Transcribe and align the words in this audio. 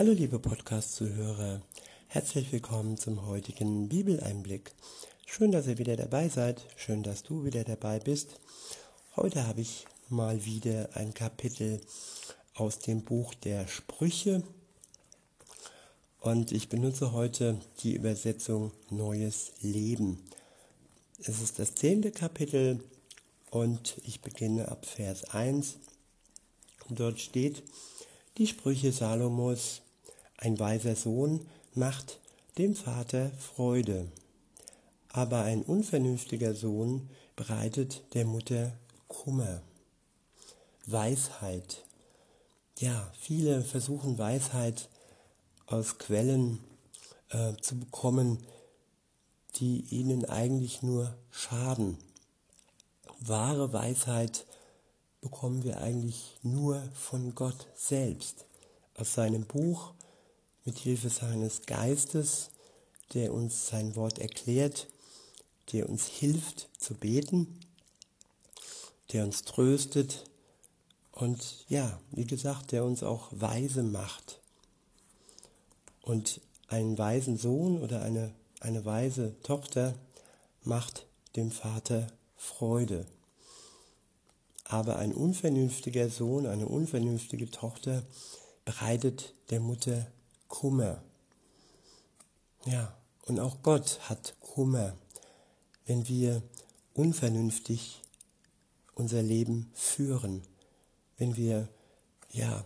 Hallo 0.00 0.12
liebe 0.12 0.38
Podcast-Zuhörer, 0.38 1.60
herzlich 2.08 2.50
willkommen 2.52 2.96
zum 2.96 3.26
heutigen 3.26 3.90
Bibeleinblick. 3.90 4.72
Schön, 5.26 5.52
dass 5.52 5.66
ihr 5.66 5.76
wieder 5.76 5.94
dabei 5.94 6.30
seid, 6.30 6.64
schön, 6.76 7.02
dass 7.02 7.22
du 7.22 7.44
wieder 7.44 7.64
dabei 7.64 7.98
bist. 7.98 8.40
Heute 9.14 9.46
habe 9.46 9.60
ich 9.60 9.84
mal 10.08 10.46
wieder 10.46 10.88
ein 10.94 11.12
Kapitel 11.12 11.82
aus 12.54 12.78
dem 12.78 13.02
Buch 13.02 13.34
der 13.34 13.68
Sprüche 13.68 14.42
und 16.20 16.50
ich 16.50 16.70
benutze 16.70 17.12
heute 17.12 17.60
die 17.82 17.94
Übersetzung 17.94 18.72
Neues 18.88 19.52
Leben. 19.60 20.18
Es 21.18 21.42
ist 21.42 21.58
das 21.58 21.74
zehnte 21.74 22.10
Kapitel 22.10 22.82
und 23.50 24.00
ich 24.06 24.22
beginne 24.22 24.68
ab 24.68 24.86
Vers 24.86 25.24
1. 25.24 25.74
Dort 26.88 27.20
steht, 27.20 27.62
die 28.38 28.46
Sprüche 28.46 28.92
Salomos, 28.92 29.82
ein 30.40 30.58
weiser 30.58 30.96
Sohn 30.96 31.46
macht 31.74 32.18
dem 32.58 32.74
Vater 32.74 33.30
Freude, 33.38 34.08
aber 35.10 35.42
ein 35.42 35.62
unvernünftiger 35.62 36.54
Sohn 36.54 37.08
bereitet 37.36 38.02
der 38.14 38.24
Mutter 38.24 38.72
Kummer. 39.06 39.62
Weisheit. 40.86 41.84
Ja, 42.78 43.12
viele 43.18 43.62
versuchen 43.62 44.18
Weisheit 44.18 44.88
aus 45.66 45.98
Quellen 45.98 46.58
äh, 47.28 47.54
zu 47.60 47.78
bekommen, 47.78 48.38
die 49.56 49.84
ihnen 49.90 50.24
eigentlich 50.24 50.82
nur 50.82 51.14
schaden. 51.30 51.98
Wahre 53.20 53.72
Weisheit 53.72 54.46
bekommen 55.20 55.64
wir 55.64 55.82
eigentlich 55.82 56.38
nur 56.42 56.82
von 56.94 57.34
Gott 57.34 57.68
selbst, 57.74 58.46
aus 58.96 59.14
seinem 59.14 59.44
Buch, 59.44 59.92
mit 60.64 60.78
Hilfe 60.78 61.08
seines 61.08 61.62
Geistes, 61.62 62.50
der 63.14 63.32
uns 63.32 63.68
sein 63.68 63.96
Wort 63.96 64.18
erklärt, 64.18 64.88
der 65.72 65.88
uns 65.88 66.06
hilft 66.06 66.68
zu 66.78 66.94
beten, 66.94 67.60
der 69.12 69.24
uns 69.24 69.42
tröstet 69.42 70.24
und 71.12 71.64
ja, 71.68 72.00
wie 72.12 72.26
gesagt, 72.26 72.72
der 72.72 72.84
uns 72.84 73.02
auch 73.02 73.28
weise 73.32 73.82
macht. 73.82 74.40
Und 76.02 76.40
einen 76.68 76.96
weisen 76.96 77.36
Sohn 77.36 77.80
oder 77.80 78.02
eine, 78.02 78.32
eine 78.60 78.84
weise 78.84 79.34
Tochter 79.42 79.94
macht 80.62 81.06
dem 81.36 81.50
Vater 81.50 82.06
Freude. 82.36 83.06
Aber 84.64 84.96
ein 84.96 85.12
unvernünftiger 85.12 86.08
Sohn, 86.08 86.46
eine 86.46 86.66
unvernünftige 86.66 87.50
Tochter 87.50 88.02
bereitet 88.64 89.34
der 89.50 89.60
Mutter 89.60 90.06
Kummer. 90.50 91.02
Ja, 92.66 92.94
und 93.24 93.40
auch 93.40 93.62
Gott 93.62 94.00
hat 94.10 94.34
Kummer, 94.40 94.98
wenn 95.86 96.06
wir 96.06 96.42
unvernünftig 96.92 98.02
unser 98.94 99.22
Leben 99.22 99.70
führen, 99.72 100.42
wenn 101.16 101.36
wir 101.36 101.70
ja 102.30 102.62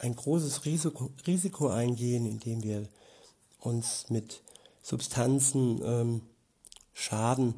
ein 0.00 0.16
großes 0.16 0.64
Risiko, 0.64 1.12
Risiko 1.28 1.68
eingehen, 1.68 2.26
indem 2.26 2.64
wir 2.64 2.88
uns 3.60 4.10
mit 4.10 4.42
Substanzen 4.82 5.80
ähm, 5.84 6.22
schaden 6.92 7.54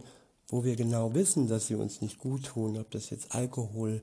wo 0.52 0.64
wir 0.64 0.77
genau 0.77 1.14
wissen, 1.14 1.48
dass 1.48 1.66
sie 1.66 1.77
uns 1.77 2.02
nicht 2.02 2.18
gut 2.18 2.44
tun, 2.44 2.77
ob 2.77 2.90
das 2.90 3.08
jetzt 3.08 3.34
Alkohol, 3.34 4.02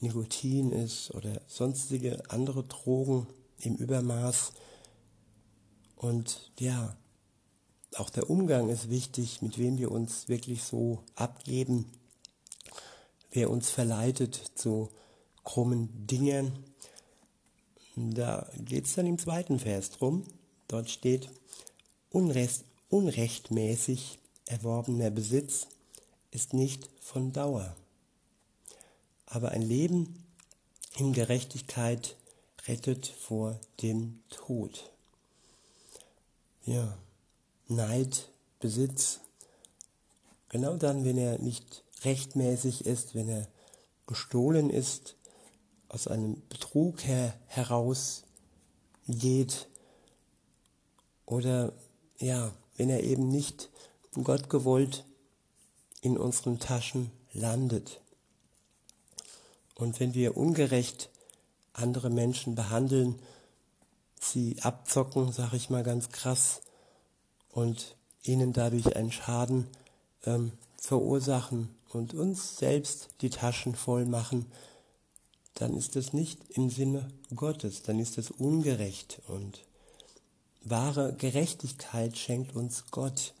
Nikotin 0.00 0.70
ist 0.70 1.14
oder 1.14 1.40
sonstige 1.46 2.22
andere 2.28 2.64
Drogen 2.64 3.26
im 3.58 3.76
Übermaß. 3.76 4.52
Und 6.02 6.50
ja, 6.58 6.96
auch 7.94 8.10
der 8.10 8.28
Umgang 8.28 8.70
ist 8.70 8.90
wichtig, 8.90 9.40
mit 9.40 9.56
wem 9.56 9.78
wir 9.78 9.92
uns 9.92 10.28
wirklich 10.28 10.64
so 10.64 11.04
abgeben, 11.14 11.92
wer 13.30 13.48
uns 13.48 13.70
verleitet 13.70 14.34
zu 14.56 14.90
krummen 15.44 16.08
Dingen. 16.08 16.64
Da 17.94 18.50
geht 18.58 18.86
es 18.86 18.94
dann 18.94 19.06
im 19.06 19.16
zweiten 19.16 19.60
Vers 19.60 19.90
drum. 19.90 20.24
Dort 20.66 20.90
steht, 20.90 21.30
Unrecht, 22.10 22.64
unrechtmäßig 22.88 24.18
erworbener 24.46 25.10
Besitz 25.10 25.68
ist 26.32 26.52
nicht 26.52 26.90
von 27.00 27.32
Dauer. 27.32 27.76
Aber 29.26 29.52
ein 29.52 29.62
Leben 29.62 30.24
in 30.96 31.12
Gerechtigkeit 31.12 32.16
rettet 32.66 33.06
vor 33.06 33.60
dem 33.82 34.20
Tod. 34.30 34.91
Ja, 36.64 36.96
Neid, 37.66 38.30
Besitz, 38.60 39.18
genau 40.48 40.76
dann, 40.76 41.04
wenn 41.04 41.18
er 41.18 41.38
nicht 41.40 41.82
rechtmäßig 42.04 42.86
ist, 42.86 43.16
wenn 43.16 43.28
er 43.28 43.48
gestohlen 44.06 44.70
ist, 44.70 45.16
aus 45.88 46.06
einem 46.06 46.40
Betrug 46.48 47.02
her 47.02 47.34
heraus 47.46 48.22
geht 49.08 49.66
oder 51.26 51.72
ja, 52.18 52.52
wenn 52.76 52.90
er 52.90 53.02
eben 53.02 53.26
nicht 53.26 53.68
Gott 54.22 54.48
gewollt 54.48 55.04
in 56.00 56.16
unseren 56.16 56.60
Taschen 56.60 57.10
landet. 57.32 58.00
Und 59.74 59.98
wenn 59.98 60.14
wir 60.14 60.36
ungerecht 60.36 61.10
andere 61.72 62.10
Menschen 62.10 62.54
behandeln, 62.54 63.18
sie 64.22 64.56
abzocken, 64.62 65.32
sag 65.32 65.52
ich 65.52 65.70
mal 65.70 65.82
ganz 65.82 66.10
krass, 66.10 66.62
und 67.50 67.96
ihnen 68.22 68.52
dadurch 68.52 68.96
einen 68.96 69.12
Schaden 69.12 69.66
ähm, 70.24 70.52
verursachen 70.78 71.74
und 71.90 72.14
uns 72.14 72.56
selbst 72.56 73.08
die 73.20 73.30
Taschen 73.30 73.74
voll 73.74 74.06
machen, 74.06 74.46
dann 75.54 75.76
ist 75.76 75.96
es 75.96 76.12
nicht 76.12 76.40
im 76.50 76.70
Sinne 76.70 77.08
Gottes, 77.34 77.82
dann 77.82 77.98
ist 77.98 78.16
es 78.16 78.30
ungerecht 78.30 79.20
und 79.28 79.60
wahre 80.64 81.12
Gerechtigkeit 81.14 82.16
schenkt 82.16 82.56
uns 82.56 82.84
Gott. 82.90 83.34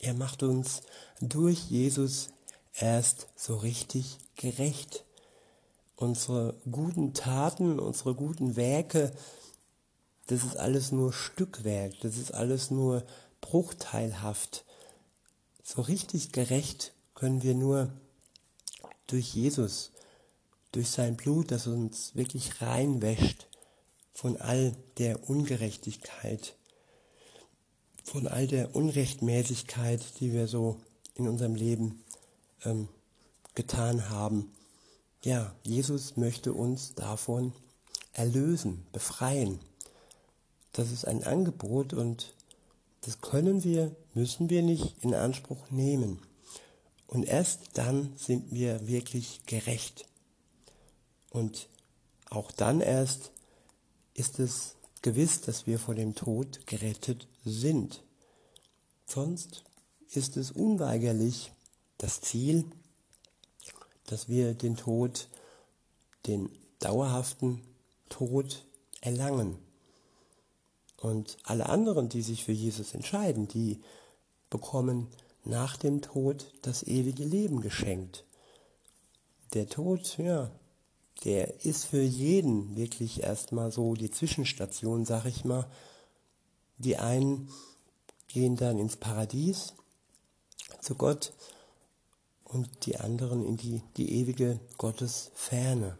Er 0.00 0.14
macht 0.14 0.42
uns 0.42 0.82
durch 1.20 1.68
Jesus 1.68 2.30
erst 2.74 3.26
so 3.36 3.56
richtig 3.56 4.18
gerecht. 4.36 5.04
Unsere 5.96 6.54
guten 6.70 7.14
Taten, 7.14 7.78
unsere 7.78 8.14
guten 8.14 8.56
Werke, 8.56 9.12
das 10.26 10.44
ist 10.44 10.56
alles 10.56 10.92
nur 10.92 11.12
Stückwerk, 11.12 11.94
das 12.00 12.16
ist 12.16 12.34
alles 12.34 12.70
nur 12.70 13.04
bruchteilhaft. 13.40 14.64
So 15.62 15.82
richtig 15.82 16.32
gerecht 16.32 16.92
können 17.14 17.42
wir 17.42 17.54
nur 17.54 17.92
durch 19.06 19.34
Jesus, 19.34 19.92
durch 20.72 20.90
sein 20.90 21.16
Blut, 21.16 21.50
das 21.50 21.66
uns 21.66 22.14
wirklich 22.14 22.60
reinwäscht 22.60 23.46
von 24.12 24.36
all 24.36 24.76
der 24.98 25.28
Ungerechtigkeit 25.28 26.56
von 28.06 28.28
all 28.28 28.46
der 28.46 28.76
Unrechtmäßigkeit, 28.76 30.00
die 30.20 30.32
wir 30.32 30.46
so 30.46 30.80
in 31.16 31.26
unserem 31.26 31.56
Leben 31.56 32.04
ähm, 32.64 32.88
getan 33.56 34.08
haben. 34.08 34.52
Ja, 35.22 35.54
Jesus 35.64 36.16
möchte 36.16 36.52
uns 36.52 36.94
davon 36.94 37.52
erlösen, 38.12 38.86
befreien. 38.92 39.58
Das 40.76 40.92
ist 40.92 41.06
ein 41.06 41.24
Angebot 41.24 41.94
und 41.94 42.34
das 43.00 43.22
können 43.22 43.64
wir, 43.64 43.96
müssen 44.12 44.50
wir 44.50 44.60
nicht 44.60 45.02
in 45.02 45.14
Anspruch 45.14 45.70
nehmen. 45.70 46.20
Und 47.06 47.22
erst 47.22 47.78
dann 47.78 48.12
sind 48.18 48.52
wir 48.52 48.86
wirklich 48.86 49.40
gerecht. 49.46 50.04
Und 51.30 51.70
auch 52.28 52.52
dann 52.52 52.82
erst 52.82 53.32
ist 54.12 54.38
es 54.38 54.74
gewiss, 55.00 55.40
dass 55.40 55.66
wir 55.66 55.78
vor 55.78 55.94
dem 55.94 56.14
Tod 56.14 56.66
gerettet 56.66 57.26
sind. 57.42 58.02
Sonst 59.06 59.64
ist 60.10 60.36
es 60.36 60.50
unweigerlich 60.50 61.52
das 61.96 62.20
Ziel, 62.20 62.66
dass 64.04 64.28
wir 64.28 64.52
den 64.52 64.76
Tod, 64.76 65.28
den 66.26 66.50
dauerhaften 66.80 67.62
Tod 68.10 68.66
erlangen. 69.00 69.65
Und 71.06 71.36
alle 71.44 71.68
anderen, 71.68 72.08
die 72.08 72.20
sich 72.20 72.44
für 72.44 72.50
Jesus 72.50 72.92
entscheiden, 72.92 73.46
die 73.46 73.80
bekommen 74.50 75.06
nach 75.44 75.76
dem 75.76 76.02
Tod 76.02 76.52
das 76.62 76.82
ewige 76.82 77.22
Leben 77.22 77.60
geschenkt. 77.60 78.24
Der 79.54 79.68
Tod, 79.68 80.18
ja, 80.18 80.50
der 81.22 81.64
ist 81.64 81.84
für 81.84 82.02
jeden 82.02 82.74
wirklich 82.74 83.22
erstmal 83.22 83.70
so 83.70 83.94
die 83.94 84.10
Zwischenstation, 84.10 85.04
sag 85.04 85.26
ich 85.26 85.44
mal. 85.44 85.70
Die 86.78 86.96
einen 86.96 87.52
gehen 88.26 88.56
dann 88.56 88.80
ins 88.80 88.96
Paradies 88.96 89.74
zu 90.80 90.96
Gott 90.96 91.34
und 92.42 92.84
die 92.84 92.96
anderen 92.96 93.46
in 93.46 93.56
die, 93.56 93.80
die 93.96 94.12
ewige 94.18 94.58
Gottesferne. 94.76 95.96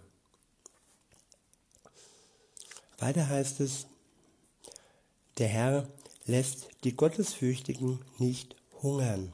Weiter 2.99 3.29
heißt 3.29 3.61
es, 3.61 3.87
der 5.39 5.49
Herr 5.49 5.89
lässt 6.25 6.69
die 6.85 6.97
Gottesfürchtigen 6.97 8.01
nicht 8.19 8.57
hungern, 8.83 9.33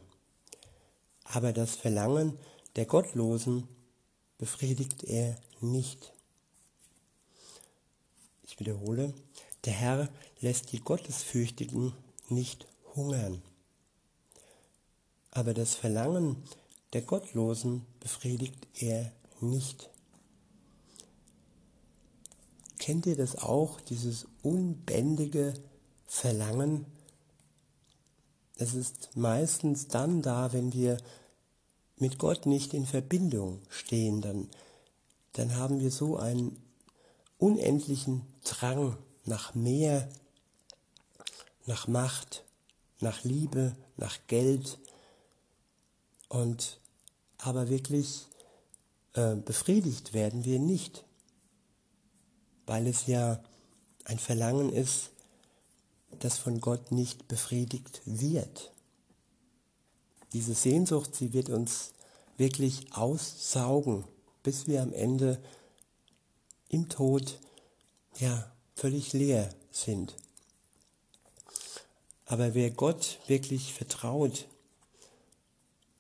aber 1.25 1.53
das 1.53 1.77
Verlangen 1.77 2.39
der 2.77 2.87
Gottlosen 2.87 3.69
befriedigt 4.39 5.05
er 5.05 5.37
nicht. 5.61 6.13
Ich 8.43 8.59
wiederhole, 8.59 9.15
der 9.65 9.73
Herr 9.73 10.09
lässt 10.41 10.73
die 10.73 10.81
Gottesfürchtigen 10.81 11.95
nicht 12.29 12.67
hungern, 12.95 13.43
aber 15.31 15.55
das 15.55 15.75
Verlangen 15.75 16.43
der 16.93 17.03
Gottlosen 17.03 17.87
befriedigt 18.01 18.67
er 18.81 19.13
nicht. 19.41 19.89
Kennt 22.79 23.07
ihr 23.07 23.17
das 23.17 23.37
auch, 23.37 23.81
dieses 23.81 24.27
unbändige 24.43 25.55
Verlangen? 26.13 26.87
Es 28.57 28.75
ist 28.75 29.17
meistens 29.17 29.89
dann 29.89 30.23
da, 30.23 30.53
wenn 30.53 30.73
wir 30.73 30.99
mit 31.97 32.19
Gott 32.19 32.47
nicht 32.47 32.75
in 32.75 32.87
Verbindung 32.87 33.61
stehen, 33.69 34.21
dann, 34.21 34.49
dann 35.33 35.57
haben 35.57 35.81
wir 35.81 35.91
so 35.91 36.17
einen 36.17 36.57
unendlichen 37.39 38.23
Drang 38.45 38.97
nach 39.25 39.55
mehr, 39.55 40.09
nach 41.67 41.89
Macht, 41.89 42.45
nach 43.01 43.25
Liebe, 43.25 43.75
nach 43.97 44.19
Geld 44.27 44.79
und 46.29 46.81
aber 47.39 47.69
wirklich 47.69 48.27
äh, 49.15 49.35
befriedigt 49.37 50.13
werden 50.13 50.45
wir 50.45 50.59
nicht 50.59 51.05
weil 52.67 52.87
es 52.87 53.07
ja 53.07 53.43
ein 54.05 54.19
Verlangen 54.19 54.73
ist, 54.73 55.11
das 56.19 56.39
von 56.39 56.61
Gott 56.61 56.93
nicht 56.93 57.29
befriedigt 57.29 58.03
wird. 58.05 58.73
Diese 60.33 60.55
Sehnsucht, 60.55 61.15
sie 61.15 61.33
wird 61.33 61.51
uns 61.51 61.93
wirklich 62.37 62.93
aussaugen, 62.93 64.05
bis 64.43 64.67
wir 64.67 64.83
am 64.83 64.93
Ende 64.93 65.43
im 66.69 66.89
Tod 66.89 67.39
ja 68.19 68.51
völlig 68.75 69.13
leer 69.13 69.55
sind. 69.71 70.17
Aber 72.25 72.55
wer 72.55 72.71
Gott 72.71 73.19
wirklich 73.27 73.75
vertraut 73.75 74.47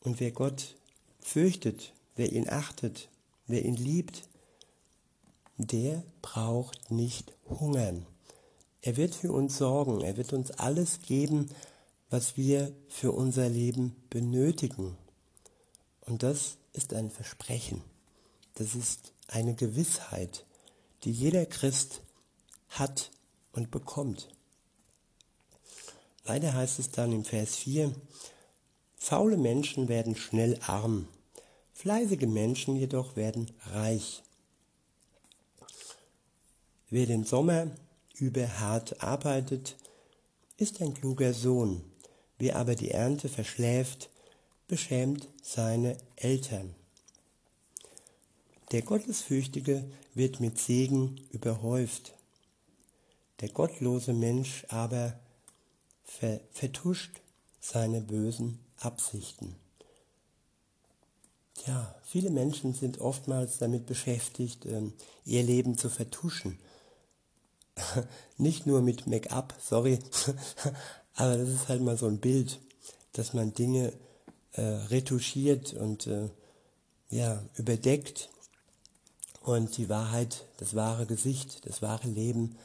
und 0.00 0.19
wer 0.19 0.31
Gott 0.31 0.76
fürchtet, 1.20 1.93
wer 2.17 2.32
ihn 2.32 2.49
achtet, 2.49 3.08
wer 3.47 3.65
ihn 3.65 3.76
liebt, 3.76 4.23
der 5.58 6.03
braucht 6.23 6.91
nicht 6.91 7.35
hungern. 7.49 8.06
Er 8.82 8.96
wird 8.96 9.14
für 9.14 9.32
uns 9.32 9.58
sorgen, 9.58 10.00
er 10.00 10.17
wird 10.17 10.32
uns 10.32 10.50
alles 10.50 11.00
geben, 11.02 11.49
was 12.11 12.37
wir 12.37 12.75
für 12.88 13.12
unser 13.12 13.49
Leben 13.49 13.96
benötigen. 14.11 14.96
Und 16.00 16.25
das 16.25 16.56
ist 16.73 16.93
ein 16.93 17.11
Versprechen, 17.11 17.81
das 18.55 18.75
ist 18.75 19.12
eine 19.29 19.55
Gewissheit, 19.55 20.44
die 21.05 21.12
jeder 21.12 21.46
Christ 21.46 22.02
hat 22.70 23.12
und 23.52 23.70
bekommt. 23.70 24.29
Leider 26.25 26.52
heißt 26.52 26.81
es 26.81 26.90
dann 26.90 27.12
im 27.12 27.25
Vers 27.25 27.56
4, 27.56 27.94
faule 28.96 29.37
Menschen 29.37 29.88
werden 29.88 30.17
schnell 30.17 30.58
arm, 30.67 31.06
fleißige 31.73 32.26
Menschen 32.26 32.76
jedoch 32.76 33.14
werden 33.14 33.50
reich. 33.67 34.23
Wer 36.90 37.06
den 37.06 37.25
Sommer 37.25 37.70
über 38.22 38.60
hart 38.60 39.02
arbeitet, 39.02 39.76
ist 40.56 40.80
ein 40.80 40.94
kluger 40.94 41.34
Sohn. 41.34 41.82
Wer 42.38 42.54
aber 42.54 42.76
die 42.76 42.92
Ernte 42.92 43.28
verschläft, 43.28 44.10
beschämt 44.69 45.28
seine 45.42 45.96
Eltern. 46.14 46.72
Der 48.70 48.82
Gottesfürchtige 48.82 49.84
wird 50.14 50.38
mit 50.38 50.56
Segen 50.56 51.20
überhäuft. 51.32 52.14
Der 53.40 53.48
gottlose 53.48 54.12
Mensch 54.12 54.64
aber 54.69 55.19
ver 56.04 56.38
vertuscht 56.52 57.20
seine 57.60 58.00
bösen 58.00 58.60
Absichten. 58.78 59.56
Ja, 61.66 61.92
viele 62.04 62.30
Menschen 62.30 62.72
sind 62.72 63.00
oftmals 63.00 63.58
damit 63.58 63.86
beschäftigt, 63.86 64.64
ähm, 64.64 64.92
ihr 65.24 65.42
Leben 65.42 65.76
zu 65.76 65.90
vertuschen 65.90 66.58
nicht 68.39 68.67
nur 68.67 68.83
mit 68.83 69.06
Make-up, 69.06 69.55
sorry, 69.61 69.99
aber 71.15 71.37
das 71.37 71.49
ist 71.49 71.69
halt 71.69 71.83
mal 71.83 71.97
so 71.97 72.06
ein 72.06 72.19
Bild, 72.19 72.61
dass 73.12 73.35
man 73.35 73.55
Dinge 73.55 73.93
äh, 74.53 74.62
retuschiert 74.62 75.75
und 75.75 76.06
äh, 76.06 76.29
ja, 77.11 77.43
überdeckt 77.56 78.31
und 79.43 79.77
die 79.77 79.89
Wahrheit, 79.89 80.47
das 80.59 80.75
wahre 80.75 81.06
Gesicht, 81.06 81.67
das 81.69 81.83
wahre 81.83 82.09
Leben 82.09 82.56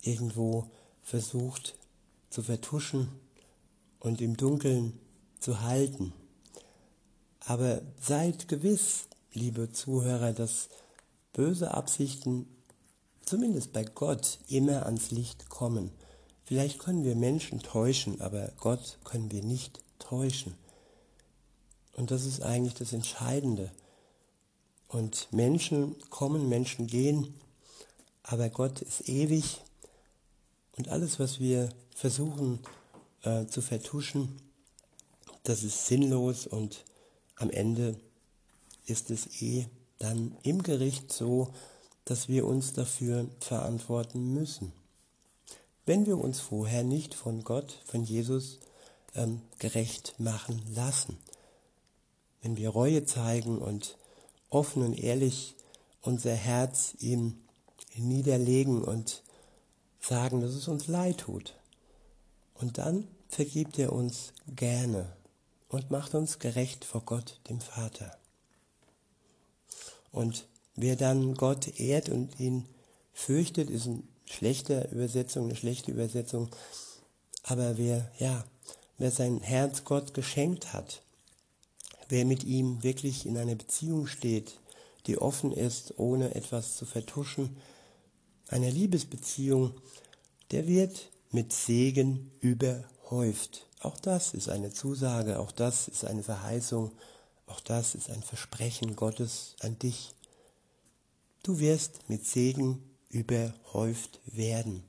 irgendwo 0.00 0.70
versucht 1.02 1.74
zu 2.30 2.42
vertuschen 2.42 3.08
und 4.00 4.20
im 4.20 4.36
Dunkeln 4.36 4.98
zu 5.38 5.60
halten. 5.60 6.12
Aber 7.40 7.82
seid 8.00 8.48
gewiss, 8.48 9.04
liebe 9.32 9.70
Zuhörer, 9.72 10.32
dass 10.32 10.68
böse 11.32 11.74
Absichten 11.74 12.46
zumindest 13.26 13.72
bei 13.72 13.84
Gott 13.84 14.38
immer 14.48 14.86
ans 14.86 15.10
Licht 15.10 15.48
kommen. 15.48 15.90
Vielleicht 16.44 16.78
können 16.78 17.04
wir 17.04 17.16
Menschen 17.16 17.60
täuschen, 17.60 18.20
aber 18.20 18.52
Gott 18.58 18.98
können 19.04 19.30
wir 19.30 19.42
nicht 19.42 19.80
täuschen. 19.98 20.54
Und 21.96 22.10
das 22.10 22.24
ist 22.24 22.42
eigentlich 22.42 22.74
das 22.74 22.92
Entscheidende. 22.92 23.70
Und 24.88 25.28
Menschen 25.32 25.96
kommen, 26.10 26.48
Menschen 26.48 26.86
gehen, 26.86 27.34
aber 28.22 28.48
Gott 28.48 28.82
ist 28.82 29.08
ewig 29.08 29.60
und 30.76 30.88
alles, 30.88 31.18
was 31.20 31.40
wir 31.40 31.68
versuchen 31.94 32.58
äh, 33.22 33.46
zu 33.46 33.62
vertuschen, 33.62 34.40
das 35.44 35.62
ist 35.62 35.86
sinnlos 35.86 36.46
und 36.46 36.84
am 37.36 37.50
Ende 37.50 37.96
ist 38.86 39.10
es 39.10 39.42
eh 39.42 39.66
dann 39.98 40.36
im 40.42 40.62
Gericht 40.62 41.12
so, 41.12 41.52
dass 42.04 42.28
wir 42.28 42.46
uns 42.46 42.72
dafür 42.72 43.26
verantworten 43.40 44.34
müssen. 44.34 44.72
Wenn 45.86 46.06
wir 46.06 46.18
uns 46.18 46.40
vorher 46.40 46.84
nicht 46.84 47.14
von 47.14 47.44
Gott, 47.44 47.78
von 47.86 48.04
Jesus 48.04 48.58
ähm, 49.14 49.40
gerecht 49.58 50.14
machen 50.18 50.62
lassen. 50.74 51.18
Wenn 52.42 52.56
wir 52.56 52.70
Reue 52.70 53.04
zeigen 53.04 53.58
und 53.58 53.96
offen 54.50 54.82
und 54.82 54.94
ehrlich 54.94 55.54
unser 56.02 56.34
Herz 56.34 56.94
ihm 56.98 57.38
niederlegen 57.96 58.82
und 58.82 59.22
sagen, 60.00 60.40
dass 60.40 60.52
es 60.52 60.68
uns 60.68 60.86
leid 60.86 61.18
tut. 61.18 61.54
Und 62.54 62.78
dann 62.78 63.08
vergibt 63.28 63.78
er 63.78 63.92
uns 63.92 64.32
gerne 64.46 65.16
und 65.68 65.90
macht 65.90 66.14
uns 66.14 66.38
gerecht 66.38 66.84
vor 66.84 67.02
Gott, 67.02 67.40
dem 67.48 67.60
Vater. 67.60 68.16
Und 70.12 70.46
Wer 70.76 70.96
dann 70.96 71.34
Gott 71.34 71.78
ehrt 71.78 72.08
und 72.08 72.40
ihn 72.40 72.66
fürchtet, 73.12 73.70
ist 73.70 73.86
eine 73.86 74.02
schlechte 74.26 74.88
Übersetzung, 74.92 75.44
eine 75.44 75.56
schlechte 75.56 75.92
Übersetzung. 75.92 76.48
Aber 77.44 77.78
wer, 77.78 78.10
ja, 78.18 78.44
wer 78.98 79.10
sein 79.10 79.40
Herz 79.40 79.84
Gott 79.84 80.14
geschenkt 80.14 80.72
hat, 80.72 81.02
wer 82.08 82.24
mit 82.24 82.44
ihm 82.44 82.82
wirklich 82.82 83.26
in 83.26 83.36
einer 83.38 83.54
Beziehung 83.54 84.06
steht, 84.06 84.58
die 85.06 85.18
offen 85.18 85.52
ist, 85.52 85.98
ohne 85.98 86.34
etwas 86.34 86.76
zu 86.76 86.86
vertuschen, 86.86 87.56
eine 88.48 88.70
Liebesbeziehung, 88.70 89.74
der 90.50 90.66
wird 90.66 91.08
mit 91.30 91.52
Segen 91.52 92.30
überhäuft. 92.40 93.66
Auch 93.80 93.98
das 93.98 94.34
ist 94.34 94.48
eine 94.48 94.72
Zusage, 94.72 95.38
auch 95.38 95.52
das 95.52 95.88
ist 95.88 96.04
eine 96.04 96.22
Verheißung, 96.22 96.92
auch 97.46 97.60
das 97.60 97.94
ist 97.94 98.10
ein 98.10 98.22
Versprechen 98.22 98.96
Gottes 98.96 99.56
an 99.60 99.78
dich. 99.78 100.13
Du 101.44 101.58
wirst 101.58 102.08
mit 102.08 102.24
Segen 102.26 102.82
überhäuft 103.10 104.18
werden, 104.24 104.82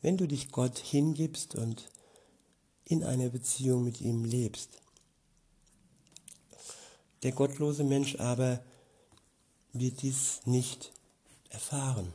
wenn 0.00 0.16
du 0.16 0.26
dich 0.26 0.50
Gott 0.50 0.78
hingibst 0.78 1.56
und 1.56 1.90
in 2.86 3.04
einer 3.04 3.28
Beziehung 3.28 3.84
mit 3.84 4.00
ihm 4.00 4.24
lebst. 4.24 4.80
Der 7.22 7.32
gottlose 7.32 7.84
Mensch 7.84 8.16
aber 8.16 8.64
wird 9.74 10.00
dies 10.00 10.40
nicht 10.46 10.90
erfahren. 11.50 12.14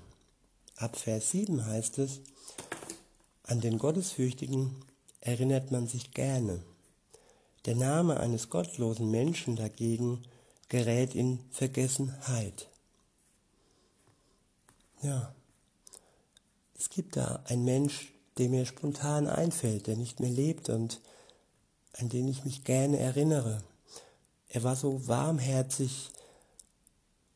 Ab 0.76 0.98
Vers 0.98 1.30
7 1.30 1.64
heißt 1.64 2.00
es, 2.00 2.22
an 3.44 3.62
den 3.62 3.78
Gottesfürchtigen 3.78 4.84
erinnert 5.22 5.70
man 5.70 5.86
sich 5.86 6.10
gerne. 6.10 6.64
Der 7.68 7.76
Name 7.76 8.20
eines 8.20 8.50
gottlosen 8.50 9.12
Menschen 9.12 9.56
dagegen 9.56 10.24
gerät 10.70 11.14
in 11.14 11.38
Vergessenheit. 11.52 12.69
Ja, 15.02 15.34
gibt 17.00 17.16
da 17.16 17.42
einen 17.46 17.64
Mensch, 17.64 18.12
der 18.38 18.50
mir 18.50 18.66
spontan 18.66 19.28
einfällt, 19.28 19.88
der 19.88 19.96
nicht 19.96 20.20
mehr 20.20 20.30
lebt 20.30 20.68
und 20.68 21.00
an 21.98 22.10
den 22.10 22.28
ich 22.28 22.44
mich 22.44 22.66
gerne 22.66 23.00
erinnere. 23.00 23.64
Er 24.50 24.64
war 24.64 24.76
so 24.76 25.08
warmherzig 25.08 26.10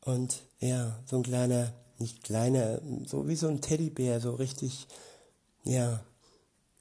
und 0.02 0.42
ja, 0.60 1.02
so 1.06 1.16
ein 1.16 1.22
kleiner, 1.22 1.72
nicht 1.98 2.22
kleiner, 2.22 2.78
so 3.06 3.26
wie 3.26 3.36
so 3.36 3.48
ein 3.48 3.62
Teddybär, 3.62 4.20
so 4.20 4.34
richtig, 4.34 4.86
ja. 5.64 6.04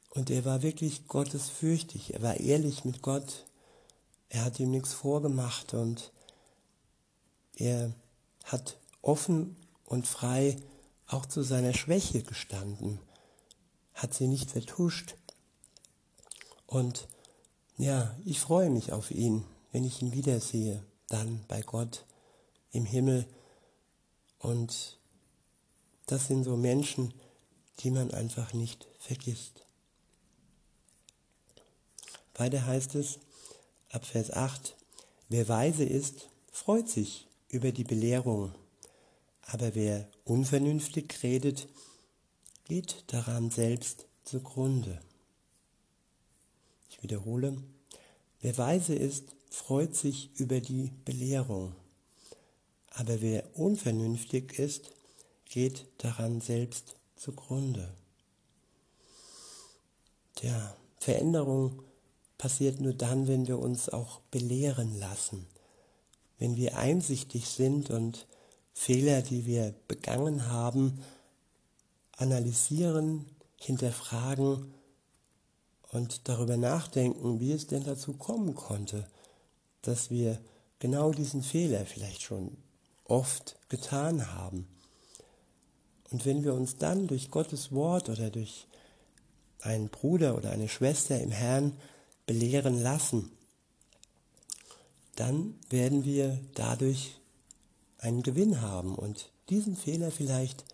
Und 0.09 0.29
er 0.29 0.43
war 0.43 0.61
wirklich 0.61 1.07
gottesfürchtig. 1.07 2.13
Er 2.15 2.21
war 2.21 2.37
ehrlich 2.37 2.83
mit 2.83 3.01
Gott. 3.01 3.45
Er 4.27 4.43
hat 4.43 4.59
ihm 4.59 4.71
nichts 4.71 4.93
vorgemacht 4.93 5.73
und 5.73 6.11
er 7.55 7.93
hat 8.43 8.77
offen 9.01 9.55
und 9.85 10.05
frei 10.05 10.57
auch 11.13 11.25
zu 11.25 11.43
seiner 11.43 11.73
Schwäche 11.73 12.23
gestanden, 12.23 12.99
hat 13.93 14.13
sie 14.13 14.27
nicht 14.27 14.51
vertuscht. 14.51 15.15
Und 16.65 17.07
ja, 17.77 18.15
ich 18.25 18.39
freue 18.39 18.69
mich 18.69 18.91
auf 18.91 19.11
ihn, 19.11 19.45
wenn 19.71 19.83
ich 19.83 20.01
ihn 20.01 20.11
wiedersehe, 20.11 20.83
dann 21.07 21.45
bei 21.47 21.61
Gott 21.61 22.05
im 22.71 22.85
Himmel. 22.85 23.27
Und 24.39 24.97
das 26.07 26.27
sind 26.27 26.43
so 26.43 26.57
Menschen, 26.57 27.13
die 27.79 27.91
man 27.91 28.11
einfach 28.11 28.53
nicht 28.53 28.87
vergisst. 28.97 29.65
Weiter 32.35 32.65
heißt 32.65 32.95
es 32.95 33.19
ab 33.91 34.05
Vers 34.05 34.31
8, 34.31 34.75
wer 35.29 35.47
weise 35.47 35.83
ist, 35.83 36.29
freut 36.51 36.89
sich 36.89 37.27
über 37.49 37.71
die 37.71 37.83
Belehrung, 37.83 38.55
aber 39.45 39.75
wer 39.75 40.07
unvernünftig 40.25 41.21
redet, 41.23 41.67
geht 42.65 43.03
daran 43.07 43.49
selbst 43.51 44.05
zugrunde. 44.23 45.01
Ich 46.89 47.03
wiederhole, 47.03 47.57
wer 48.41 48.57
weise 48.57 48.95
ist, 48.95 49.35
freut 49.49 49.95
sich 49.95 50.31
über 50.39 50.61
die 50.61 50.91
Belehrung, 51.05 51.75
aber 52.89 53.21
wer 53.21 53.43
unvernünftig 53.57 54.57
ist, 54.57 54.91
geht 55.45 55.85
daran 55.97 56.41
selbst 56.41 56.95
zugrunde. 57.15 57.93
Tja, 60.35 60.75
Veränderung 60.99 61.83
passiert 62.37 62.81
nur 62.81 62.93
dann, 62.93 63.27
wenn 63.27 63.47
wir 63.47 63.59
uns 63.59 63.89
auch 63.89 64.19
belehren 64.31 64.97
lassen, 64.99 65.45
wenn 66.39 66.55
wir 66.55 66.77
einsichtig 66.77 67.47
sind 67.47 67.89
und 67.89 68.25
Fehler, 68.73 69.21
die 69.21 69.45
wir 69.45 69.73
begangen 69.87 70.49
haben, 70.49 70.99
analysieren, 72.17 73.25
hinterfragen 73.57 74.73
und 75.91 76.27
darüber 76.27 76.57
nachdenken, 76.57 77.39
wie 77.39 77.51
es 77.51 77.67
denn 77.67 77.83
dazu 77.83 78.13
kommen 78.13 78.55
konnte, 78.55 79.07
dass 79.83 80.09
wir 80.09 80.39
genau 80.79 81.11
diesen 81.11 81.43
Fehler 81.43 81.85
vielleicht 81.85 82.23
schon 82.23 82.57
oft 83.05 83.55
getan 83.69 84.33
haben. 84.33 84.67
Und 86.09 86.25
wenn 86.25 86.43
wir 86.43 86.53
uns 86.53 86.77
dann 86.77 87.07
durch 87.07 87.31
Gottes 87.31 87.71
Wort 87.71 88.09
oder 88.09 88.29
durch 88.29 88.67
einen 89.61 89.89
Bruder 89.89 90.35
oder 90.35 90.51
eine 90.51 90.67
Schwester 90.67 91.19
im 91.19 91.31
Herrn 91.31 91.77
belehren 92.25 92.81
lassen, 92.81 93.31
dann 95.15 95.55
werden 95.69 96.05
wir 96.05 96.39
dadurch 96.53 97.15
einen 98.03 98.21
Gewinn 98.21 98.61
haben 98.61 98.95
und 98.95 99.31
diesen 99.49 99.75
Fehler 99.75 100.11
vielleicht 100.11 100.65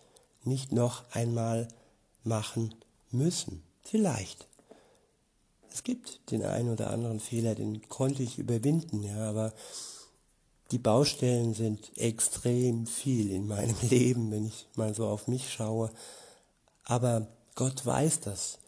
nicht 0.44 0.72
noch 0.72 1.04
einmal 1.12 1.68
machen 2.24 2.74
müssen. 3.10 3.62
Vielleicht. 3.82 4.46
Es 5.72 5.84
gibt 5.84 6.30
den 6.30 6.42
einen 6.42 6.70
oder 6.70 6.90
anderen 6.90 7.20
Fehler, 7.20 7.54
den 7.54 7.88
konnte 7.88 8.22
ich 8.22 8.38
überwinden, 8.38 9.02
ja, 9.02 9.28
aber 9.28 9.52
die 10.72 10.78
Baustellen 10.78 11.54
sind 11.54 11.96
extrem 11.96 12.86
viel 12.86 13.30
in 13.30 13.46
meinem 13.46 13.76
Leben, 13.88 14.30
wenn 14.30 14.46
ich 14.46 14.66
mal 14.74 14.94
so 14.94 15.06
auf 15.06 15.28
mich 15.28 15.52
schaue. 15.52 15.90
Aber 16.84 17.28
Gott 17.54 17.84
weiß 17.84 18.20
das. 18.20 18.58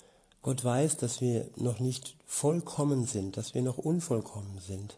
Gott 0.43 0.65
weiß, 0.65 0.97
dass 0.97 1.21
wir 1.21 1.49
noch 1.57 1.79
nicht 1.79 2.17
vollkommen 2.27 3.07
sind, 3.07 3.37
dass 3.37 3.55
wir 3.55 3.63
noch 3.63 3.79
unvollkommen 3.79 4.59
sind. 4.59 4.97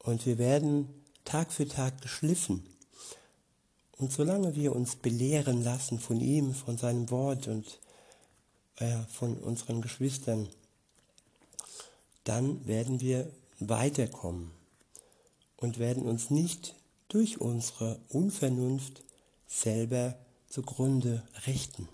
Und 0.00 0.26
wir 0.26 0.38
werden 0.38 0.88
Tag 1.26 1.52
für 1.52 1.68
Tag 1.68 2.00
geschliffen. 2.00 2.64
Und 3.98 4.12
solange 4.12 4.54
wir 4.54 4.74
uns 4.74 4.96
belehren 4.96 5.62
lassen 5.62 6.00
von 6.00 6.20
ihm, 6.20 6.54
von 6.54 6.78
seinem 6.78 7.10
Wort 7.10 7.48
und 7.48 7.78
äh, 8.76 8.98
von 9.12 9.36
unseren 9.38 9.82
Geschwistern, 9.82 10.48
dann 12.24 12.66
werden 12.66 13.00
wir 13.00 13.30
weiterkommen 13.58 14.50
und 15.56 15.78
werden 15.78 16.04
uns 16.04 16.30
nicht 16.30 16.74
durch 17.08 17.40
unsere 17.40 17.98
Unvernunft 18.08 19.02
selber 19.46 20.16
zugrunde 20.48 21.22
richten. 21.46 21.88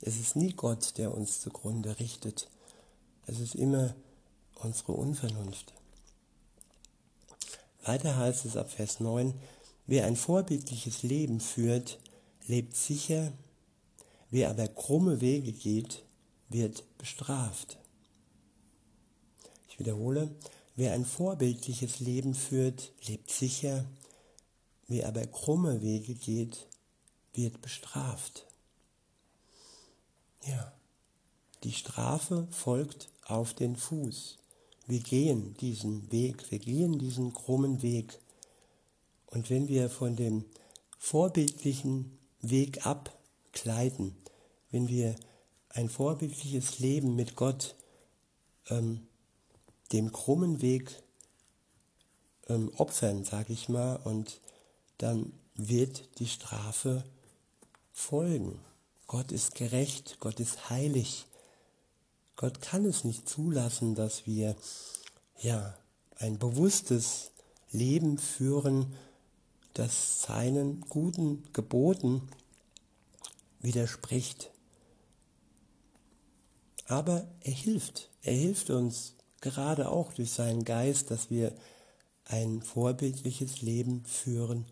Es 0.00 0.18
ist 0.18 0.36
nie 0.36 0.52
Gott, 0.52 0.98
der 0.98 1.14
uns 1.14 1.40
zugrunde 1.40 1.98
richtet. 1.98 2.48
Es 3.26 3.40
ist 3.40 3.54
immer 3.54 3.94
unsere 4.54 4.92
Unvernunft. 4.92 5.72
Weiter 7.84 8.16
heißt 8.16 8.46
es 8.46 8.56
ab 8.56 8.70
Vers 8.70 9.00
9, 9.00 9.34
wer 9.86 10.06
ein 10.06 10.16
vorbildliches 10.16 11.02
Leben 11.02 11.40
führt, 11.40 11.98
lebt 12.46 12.76
sicher, 12.76 13.32
wer 14.30 14.50
aber 14.50 14.68
krumme 14.68 15.20
Wege 15.20 15.52
geht, 15.52 16.02
wird 16.48 16.84
bestraft. 16.98 17.78
Ich 19.68 19.78
wiederhole, 19.78 20.34
wer 20.76 20.94
ein 20.94 21.04
vorbildliches 21.04 22.00
Leben 22.00 22.34
führt, 22.34 22.92
lebt 23.06 23.30
sicher, 23.30 23.84
wer 24.86 25.08
aber 25.08 25.26
krumme 25.26 25.82
Wege 25.82 26.14
geht, 26.14 26.66
wird 27.34 27.60
bestraft. 27.60 28.46
Ja, 30.46 30.72
die 31.64 31.72
Strafe 31.72 32.46
folgt 32.50 33.08
auf 33.26 33.52
den 33.52 33.76
Fuß. 33.76 34.38
Wir 34.86 35.00
gehen 35.00 35.54
diesen 35.60 36.10
Weg, 36.12 36.50
wir 36.50 36.58
gehen 36.58 36.98
diesen 36.98 37.32
krummen 37.32 37.82
Weg. 37.82 38.18
Und 39.26 39.50
wenn 39.50 39.68
wir 39.68 39.88
von 39.88 40.16
dem 40.16 40.44
vorbildlichen 40.98 42.18
Weg 42.40 42.86
abgleiten, 42.86 44.14
wenn 44.70 44.88
wir 44.88 45.16
ein 45.70 45.88
vorbildliches 45.88 46.78
Leben 46.78 47.16
mit 47.16 47.36
Gott 47.36 47.74
ähm, 48.68 49.06
dem 49.92 50.12
krummen 50.12 50.60
Weg 50.60 51.02
ähm, 52.48 52.70
opfern, 52.76 53.24
sage 53.24 53.52
ich 53.52 53.68
mal, 53.68 53.96
und 53.96 54.40
dann 54.98 55.32
wird 55.54 56.18
die 56.18 56.28
Strafe 56.28 57.04
folgen. 57.92 58.60
Gott 59.06 59.32
ist 59.32 59.54
gerecht, 59.54 60.16
Gott 60.20 60.40
ist 60.40 60.70
heilig. 60.70 61.26
Gott 62.36 62.60
kann 62.60 62.84
es 62.84 63.04
nicht 63.04 63.28
zulassen, 63.28 63.94
dass 63.94 64.26
wir 64.26 64.56
ja 65.40 65.74
ein 66.16 66.38
bewusstes 66.38 67.30
Leben 67.70 68.18
führen, 68.18 68.94
das 69.72 70.22
seinen 70.22 70.80
guten 70.82 71.44
Geboten 71.52 72.22
widerspricht. 73.60 74.50
Aber 76.86 77.26
er 77.40 77.52
hilft. 77.52 78.10
Er 78.22 78.34
hilft 78.34 78.70
uns 78.70 79.14
gerade 79.40 79.90
auch 79.90 80.12
durch 80.12 80.32
seinen 80.32 80.64
Geist, 80.64 81.10
dass 81.10 81.30
wir 81.30 81.54
ein 82.24 82.62
vorbildliches 82.62 83.62
Leben 83.62 84.04
führen 84.04 84.66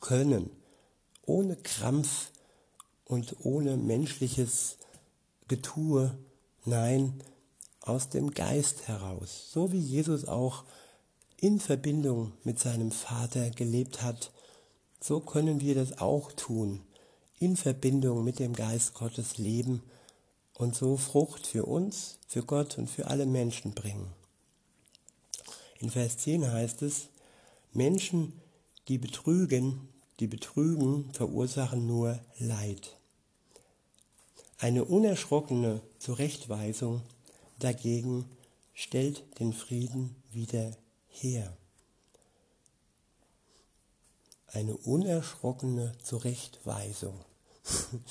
können, 0.00 0.50
ohne 1.26 1.56
Krampf 1.56 2.30
und 3.04 3.36
ohne 3.44 3.76
menschliches 3.76 4.78
Getue, 5.48 6.16
nein, 6.66 7.22
aus 7.80 8.08
dem 8.08 8.32
Geist 8.32 8.88
heraus, 8.88 9.50
so 9.52 9.72
wie 9.72 9.78
Jesus 9.78 10.26
auch 10.26 10.64
in 11.38 11.60
Verbindung 11.60 12.32
mit 12.44 12.58
seinem 12.58 12.90
Vater 12.90 13.50
gelebt 13.50 14.02
hat, 14.02 14.32
so 15.00 15.20
können 15.20 15.60
wir 15.60 15.74
das 15.74 15.98
auch 15.98 16.32
tun, 16.32 16.80
in 17.38 17.56
Verbindung 17.56 18.24
mit 18.24 18.38
dem 18.38 18.54
Geist 18.54 18.94
Gottes 18.94 19.38
leben 19.38 19.82
und 20.54 20.74
so 20.74 20.96
Frucht 20.96 21.46
für 21.46 21.66
uns, 21.66 22.18
für 22.26 22.42
Gott 22.42 22.78
und 22.78 22.88
für 22.88 23.06
alle 23.06 23.26
Menschen 23.26 23.72
bringen. 23.72 24.10
In 25.78 25.90
Vers 25.90 26.18
10 26.18 26.50
heißt 26.50 26.82
es, 26.82 27.08
Menschen, 27.72 28.32
die 28.88 28.98
betrügen, 28.98 29.88
die 30.20 30.26
betrügen, 30.26 31.12
verursachen 31.12 31.86
nur 31.86 32.18
Leid. 32.38 32.96
Eine 34.58 34.84
unerschrockene 34.84 35.82
Zurechtweisung 35.98 37.02
dagegen 37.58 38.24
stellt 38.72 39.22
den 39.38 39.52
Frieden 39.52 40.16
wieder 40.30 40.72
her. 41.08 41.56
Eine 44.46 44.76
unerschrockene 44.76 45.92
Zurechtweisung. 46.02 47.24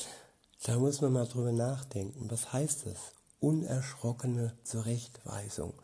Da 0.64 0.80
muss 0.80 1.00
man 1.00 1.14
mal 1.14 1.28
drüber 1.28 1.52
nachdenken. 1.52 2.26
Was 2.32 2.52
heißt 2.52 2.88
das? 2.88 2.98
Unerschrockene 3.40 4.58
Zurechtweisung. 4.64 5.76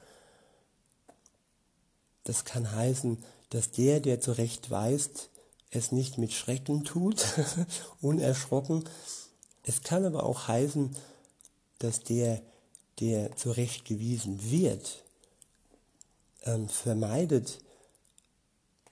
Das 2.24 2.46
kann 2.46 2.72
heißen, 2.72 3.24
dass 3.52 3.70
der, 3.70 4.00
der 4.00 4.22
zurechtweist, 4.22 5.30
es 5.70 5.92
nicht 5.92 6.18
mit 6.18 6.34
Schrecken 6.34 6.84
tut, 6.84 7.24
unerschrocken. 8.02 8.86
Es 9.64 9.84
kann 9.84 10.06
aber 10.06 10.24
auch 10.24 10.48
heißen, 10.48 10.96
dass 11.80 12.02
der, 12.02 12.42
der 13.00 13.36
zurechtgewiesen 13.36 14.52
wird, 14.52 15.04
ähm, 16.44 16.70
vermeidet, 16.70 17.60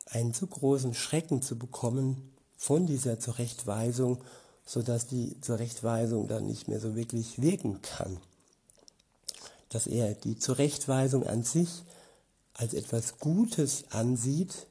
einen 0.05 0.33
zu 0.33 0.47
großen 0.47 0.93
Schrecken 0.93 1.41
zu 1.41 1.57
bekommen 1.57 2.33
von 2.57 2.87
dieser 2.87 3.19
Zurechtweisung, 3.19 4.23
sodass 4.65 5.07
die 5.07 5.39
Zurechtweisung 5.41 6.27
dann 6.27 6.45
nicht 6.45 6.67
mehr 6.67 6.79
so 6.79 6.95
wirklich 6.95 7.41
wirken 7.41 7.81
kann. 7.81 8.17
Dass 9.69 9.87
er 9.87 10.13
die 10.13 10.37
Zurechtweisung 10.37 11.25
an 11.27 11.43
sich 11.43 11.83
als 12.53 12.73
etwas 12.73 13.19
Gutes 13.19 13.85
ansieht 13.91 14.67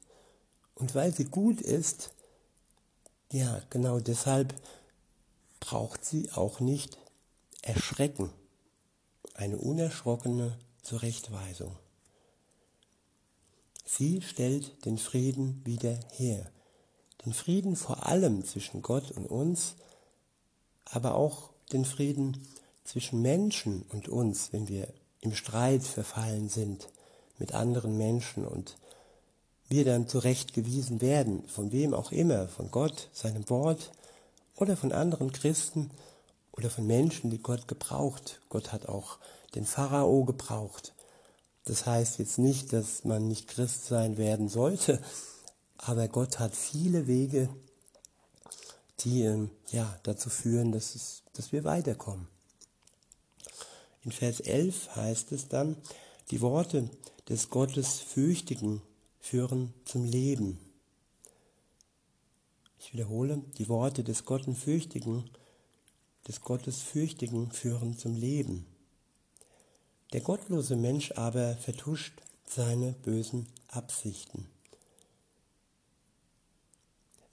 und 0.74 0.94
weil 0.94 1.12
sie 1.14 1.24
gut 1.24 1.60
ist, 1.60 2.10
ja, 3.32 3.60
genau 3.70 4.00
deshalb 4.00 4.54
braucht 5.60 6.04
sie 6.04 6.30
auch 6.32 6.60
nicht 6.60 6.98
erschrecken. 7.62 8.30
Eine 9.34 9.58
unerschrockene 9.58 10.58
Zurechtweisung. 10.82 11.76
Sie 13.84 14.20
stellt 14.22 14.84
den 14.84 14.98
Frieden 14.98 15.62
wieder 15.64 15.98
her. 16.12 16.50
Den 17.24 17.32
Frieden 17.32 17.76
vor 17.76 18.06
allem 18.06 18.44
zwischen 18.44 18.82
Gott 18.82 19.10
und 19.10 19.26
uns, 19.26 19.76
aber 20.84 21.14
auch 21.14 21.50
den 21.72 21.84
Frieden 21.84 22.46
zwischen 22.84 23.22
Menschen 23.22 23.82
und 23.90 24.08
uns, 24.08 24.52
wenn 24.52 24.68
wir 24.68 24.88
im 25.20 25.34
Streit 25.34 25.82
verfallen 25.82 26.48
sind 26.48 26.88
mit 27.38 27.54
anderen 27.54 27.96
Menschen 27.96 28.46
und 28.46 28.76
wir 29.68 29.84
dann 29.84 30.08
zurechtgewiesen 30.08 31.00
werden, 31.00 31.46
von 31.48 31.72
wem 31.72 31.92
auch 31.92 32.12
immer, 32.12 32.48
von 32.48 32.70
Gott, 32.70 33.10
seinem 33.12 33.48
Wort 33.50 33.90
oder 34.58 34.76
von 34.76 34.92
anderen 34.92 35.32
Christen 35.32 35.90
oder 36.52 36.70
von 36.70 36.86
Menschen, 36.86 37.30
die 37.30 37.38
Gott 37.38 37.68
gebraucht. 37.68 38.40
Gott 38.48 38.72
hat 38.72 38.86
auch 38.86 39.18
den 39.54 39.64
Pharao 39.64 40.24
gebraucht. 40.24 40.92
Das 41.64 41.86
heißt 41.86 42.18
jetzt 42.18 42.38
nicht, 42.38 42.72
dass 42.72 43.04
man 43.04 43.28
nicht 43.28 43.48
Christ 43.48 43.86
sein 43.86 44.16
werden 44.16 44.48
sollte, 44.48 45.00
aber 45.76 46.08
Gott 46.08 46.38
hat 46.38 46.56
viele 46.56 47.06
Wege, 47.06 47.48
die 49.00 49.22
ähm, 49.22 49.50
ja, 49.70 49.98
dazu 50.02 50.30
führen, 50.30 50.72
dass, 50.72 50.94
es, 50.94 51.22
dass 51.34 51.52
wir 51.52 51.64
weiterkommen. 51.64 52.26
In 54.02 54.12
Vers 54.12 54.40
11 54.40 54.96
heißt 54.96 55.32
es 55.32 55.48
dann, 55.48 55.76
die 56.30 56.40
Worte 56.40 56.90
des 57.28 57.50
Gottes 57.50 58.00
Fürchtigen 58.00 58.82
führen 59.20 59.74
zum 59.84 60.04
Leben. 60.04 60.58
Ich 62.78 62.92
wiederhole, 62.92 63.42
die 63.58 63.68
Worte 63.68 64.04
des 64.04 64.24
Gottes 64.24 64.58
Fürchtigen, 64.58 65.28
des 66.26 66.40
Gottes 66.42 66.80
Fürchtigen 66.80 67.50
führen 67.50 67.96
zum 67.96 68.14
Leben. 68.14 68.66
Der 70.12 70.20
gottlose 70.20 70.76
Mensch 70.76 71.12
aber 71.12 71.56
vertuscht 71.56 72.22
seine 72.46 72.92
bösen 72.92 73.46
Absichten. 73.68 74.46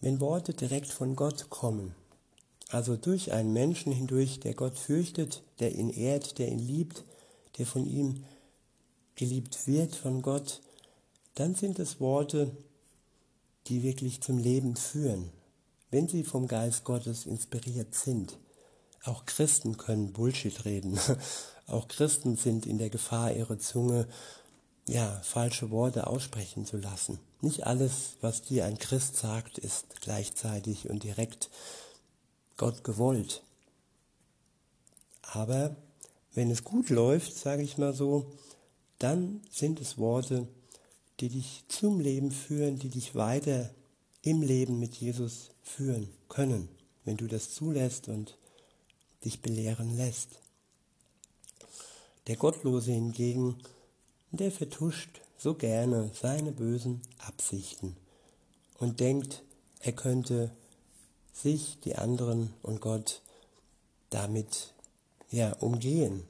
Wenn 0.01 0.19
Worte 0.19 0.53
direkt 0.53 0.87
von 0.87 1.15
Gott 1.15 1.49
kommen, 1.49 1.95
also 2.69 2.97
durch 2.97 3.31
einen 3.31 3.53
Menschen 3.53 3.93
hindurch, 3.93 4.39
der 4.39 4.53
Gott 4.53 4.77
fürchtet, 4.77 5.43
der 5.59 5.75
ihn 5.75 5.89
ehrt, 5.89 6.37
der 6.37 6.49
ihn 6.49 6.59
liebt, 6.59 7.05
der 7.57 7.65
von 7.65 7.85
ihm 7.85 8.25
geliebt 9.15 9.67
wird 9.67 9.95
von 9.95 10.21
Gott, 10.21 10.61
dann 11.35 11.55
sind 11.55 11.79
es 11.79 11.99
Worte, 11.99 12.51
die 13.67 13.83
wirklich 13.83 14.21
zum 14.21 14.37
Leben 14.37 14.75
führen, 14.75 15.31
wenn 15.95 16.09
sie 16.09 16.25
vom 16.25 16.49
Geist 16.49 16.83
Gottes 16.83 17.25
inspiriert 17.25 17.95
sind. 17.95 18.37
Auch 19.05 19.25
Christen 19.25 19.77
können 19.77 20.11
Bullshit 20.11 20.65
reden. 20.65 20.99
Auch 21.67 21.87
Christen 21.87 22.35
sind 22.35 22.65
in 22.65 22.77
der 22.77 22.89
Gefahr, 22.89 23.31
ihre 23.31 23.59
Zunge 23.59 24.05
ja, 24.89 25.21
falsche 25.23 25.71
Worte 25.71 26.07
aussprechen 26.07 26.65
zu 26.65 26.75
lassen. 26.75 27.17
Nicht 27.39 27.65
alles, 27.65 28.17
was 28.19 28.41
dir 28.41 28.65
ein 28.65 28.77
Christ 28.77 29.15
sagt, 29.15 29.57
ist 29.57 30.01
gleichzeitig 30.01 30.89
und 30.89 31.03
direkt 31.03 31.49
Gott 32.57 32.83
gewollt. 32.83 33.41
Aber 35.21 35.77
wenn 36.33 36.51
es 36.51 36.65
gut 36.65 36.89
läuft, 36.89 37.37
sage 37.37 37.63
ich 37.63 37.77
mal 37.77 37.93
so, 37.93 38.33
dann 38.99 39.39
sind 39.49 39.79
es 39.79 39.97
Worte, 39.97 40.45
die 41.21 41.29
dich 41.29 41.63
zum 41.69 42.01
Leben 42.01 42.31
führen, 42.31 42.79
die 42.79 42.89
dich 42.89 43.15
weiter 43.15 43.69
im 44.25 44.41
Leben 44.41 44.79
mit 44.79 44.95
Jesus 44.95 45.51
führen 45.61 46.09
können, 46.29 46.67
wenn 47.05 47.15
du 47.15 47.27
das 47.27 47.53
zulässt 47.53 48.09
und 48.09 48.37
dich 49.23 49.41
belehren 49.41 49.95
lässt. 49.95 50.39
Der 52.25 52.35
Gottlose 52.35 52.91
hingegen, 52.91 53.55
der 54.31 54.51
vertuscht 54.51 55.21
so 55.37 55.53
gerne 55.53 56.09
seine 56.19 56.51
bösen 56.51 57.01
Absichten 57.19 57.95
und 58.79 58.99
denkt, 58.99 59.43
er 59.79 59.93
könnte 59.93 60.49
sich, 61.31 61.79
die 61.81 61.95
anderen 61.95 62.51
und 62.63 62.81
Gott 62.81 63.21
damit 64.09 64.73
ja 65.29 65.53
umgehen. 65.53 66.23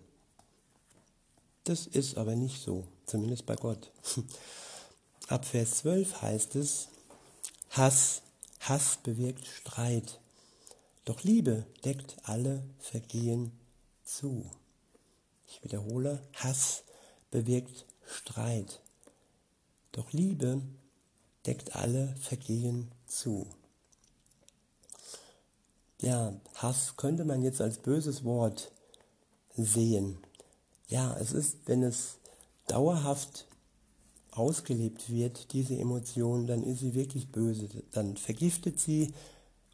Das 1.64 1.88
ist 1.88 2.18
aber 2.18 2.36
nicht 2.36 2.62
so, 2.62 2.84
zumindest 3.06 3.46
bei 3.46 3.56
Gott. 3.56 3.90
Ab 5.30 5.46
Vers 5.46 5.78
12 5.78 6.22
heißt 6.22 6.56
es, 6.56 6.90
Hass, 7.70 8.22
Hass 8.60 8.98
bewirkt 9.04 9.46
Streit, 9.46 10.20
doch 11.06 11.24
Liebe 11.24 11.66
deckt 11.84 12.16
alle 12.24 12.64
Vergehen 12.80 13.52
zu. 14.04 14.50
Ich 15.48 15.64
wiederhole, 15.64 16.22
Hass 16.34 16.84
bewirkt 17.32 17.86
Streit. 18.06 18.82
Doch 19.92 20.12
Liebe 20.12 20.62
deckt 21.46 21.76
alle 21.76 22.16
Vergehen 22.18 22.92
zu. 23.08 23.48
Ja, 26.02 26.34
Hass 26.56 26.98
könnte 26.98 27.24
man 27.24 27.42
jetzt 27.42 27.62
als 27.62 27.78
böses 27.78 28.24
Wort 28.24 28.72
sehen. 29.56 30.18
Ja, 30.88 31.16
es 31.18 31.32
ist, 31.32 31.58
wenn 31.66 31.84
es 31.84 32.18
dauerhaft 32.68 33.46
ausgelebt 34.36 35.10
wird, 35.10 35.54
diese 35.54 35.78
Emotion, 35.78 36.48
dann 36.48 36.64
ist 36.64 36.80
sie 36.80 36.94
wirklich 36.94 37.32
böse. 37.32 37.68
Dann 37.92 38.18
vergiftet 38.18 38.80
sie 38.80 39.14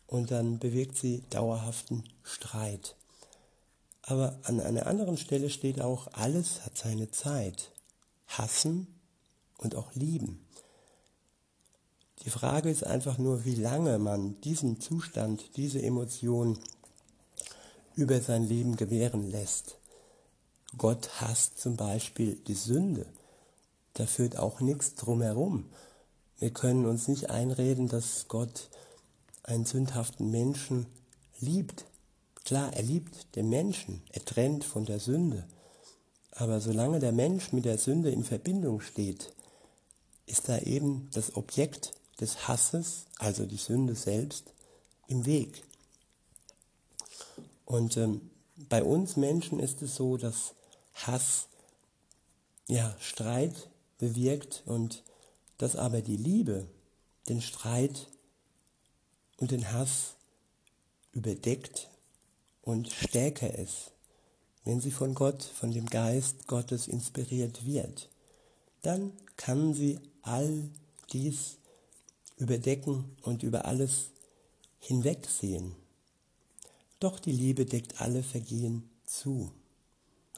und 0.08 0.32
dann 0.32 0.60
bewirkt 0.60 0.98
sie 0.98 1.24
dauerhaften 1.30 2.04
Streit. 2.24 2.96
Aber 4.04 4.40
an 4.44 4.60
einer 4.60 4.88
anderen 4.88 5.18
Stelle 5.18 5.50
steht 5.50 5.82
auch, 5.82 6.08
alles 6.14 6.66
hat 6.66 6.78
seine 6.78 7.12
Zeit. 7.12 7.72
Hassen 8.28 8.88
und 9.58 9.76
auch 9.76 9.94
lieben. 9.94 10.46
Die 12.24 12.30
Frage 12.30 12.70
ist 12.70 12.86
einfach 12.86 13.18
nur, 13.18 13.46
wie 13.46 13.56
lange 13.56 13.98
man 14.00 14.40
diesen 14.42 14.80
Zustand, 14.80 15.58
diese 15.58 15.82
Emotion 15.82 16.60
über 17.96 18.22
sein 18.22 18.44
Leben 18.44 18.76
gewähren 18.76 19.30
lässt. 19.30 19.78
Gott 20.78 21.10
hasst 21.20 21.60
zum 21.60 21.76
Beispiel 21.76 22.36
die 22.48 22.54
Sünde. 22.54 23.06
Da 23.94 24.06
führt 24.06 24.38
auch 24.38 24.62
nichts 24.62 24.96
drumherum. 24.96 25.70
Wir 26.38 26.52
können 26.52 26.86
uns 26.86 27.08
nicht 27.08 27.30
einreden, 27.30 27.88
dass 27.88 28.28
Gott 28.28 28.70
einen 29.44 29.66
sündhaften 29.66 30.32
Menschen 30.32 30.86
liebt. 31.40 31.86
Klar, 32.46 32.74
er 32.74 32.84
liebt 32.84 33.36
den 33.36 33.50
Menschen, 33.50 34.02
er 34.12 34.26
trennt 34.26 34.64
von 34.64 34.86
der 34.86 35.00
Sünde. 35.00 35.46
Aber 36.32 36.60
solange 36.62 37.00
der 37.00 37.12
Mensch 37.12 37.52
mit 37.52 37.66
der 37.66 37.78
Sünde 37.78 38.12
in 38.12 38.24
Verbindung 38.24 38.82
steht, 38.82 39.34
ist 40.26 40.48
da 40.48 40.58
eben 40.60 41.10
das 41.14 41.36
Objekt 41.36 41.94
des 42.20 42.48
Hasses, 42.48 43.06
also 43.18 43.46
die 43.46 43.58
Sünde 43.58 43.96
selbst, 43.96 44.54
im 45.08 45.26
Weg. 45.26 45.64
Und 47.66 47.98
ähm, 47.98 48.32
bei 48.70 48.84
uns 48.84 49.18
Menschen 49.18 49.60
ist 49.60 49.82
es 49.82 49.96
so, 49.96 50.18
dass 50.18 50.54
Hass 50.94 51.48
ja 52.68 52.96
Streit 53.00 53.70
bewirkt 54.02 54.64
und 54.66 55.04
dass 55.60 55.76
aber 55.76 56.02
die 56.02 56.18
Liebe 56.18 56.68
den 57.30 57.40
Streit 57.40 58.08
und 59.38 59.52
den 59.52 59.72
Hass 59.72 60.16
überdeckt 61.14 61.88
und 62.64 62.92
stärker 62.92 63.54
ist, 63.54 63.92
wenn 64.66 64.82
sie 64.82 64.92
von 64.92 65.14
Gott, 65.14 65.44
von 65.44 65.72
dem 65.72 65.86
Geist 65.86 66.48
Gottes 66.48 66.88
inspiriert 66.88 67.64
wird, 67.64 68.10
dann 68.82 69.14
kann 69.38 69.76
sie 69.76 70.00
all 70.24 70.70
dies 71.14 71.58
überdecken 72.38 73.16
und 73.22 73.44
über 73.44 73.66
alles 73.66 74.10
hinwegsehen. 74.80 75.76
Doch 77.00 77.20
die 77.20 77.32
Liebe 77.32 77.66
deckt 77.66 78.02
alle 78.02 78.24
Vergehen 78.24 78.90
zu. 79.06 79.52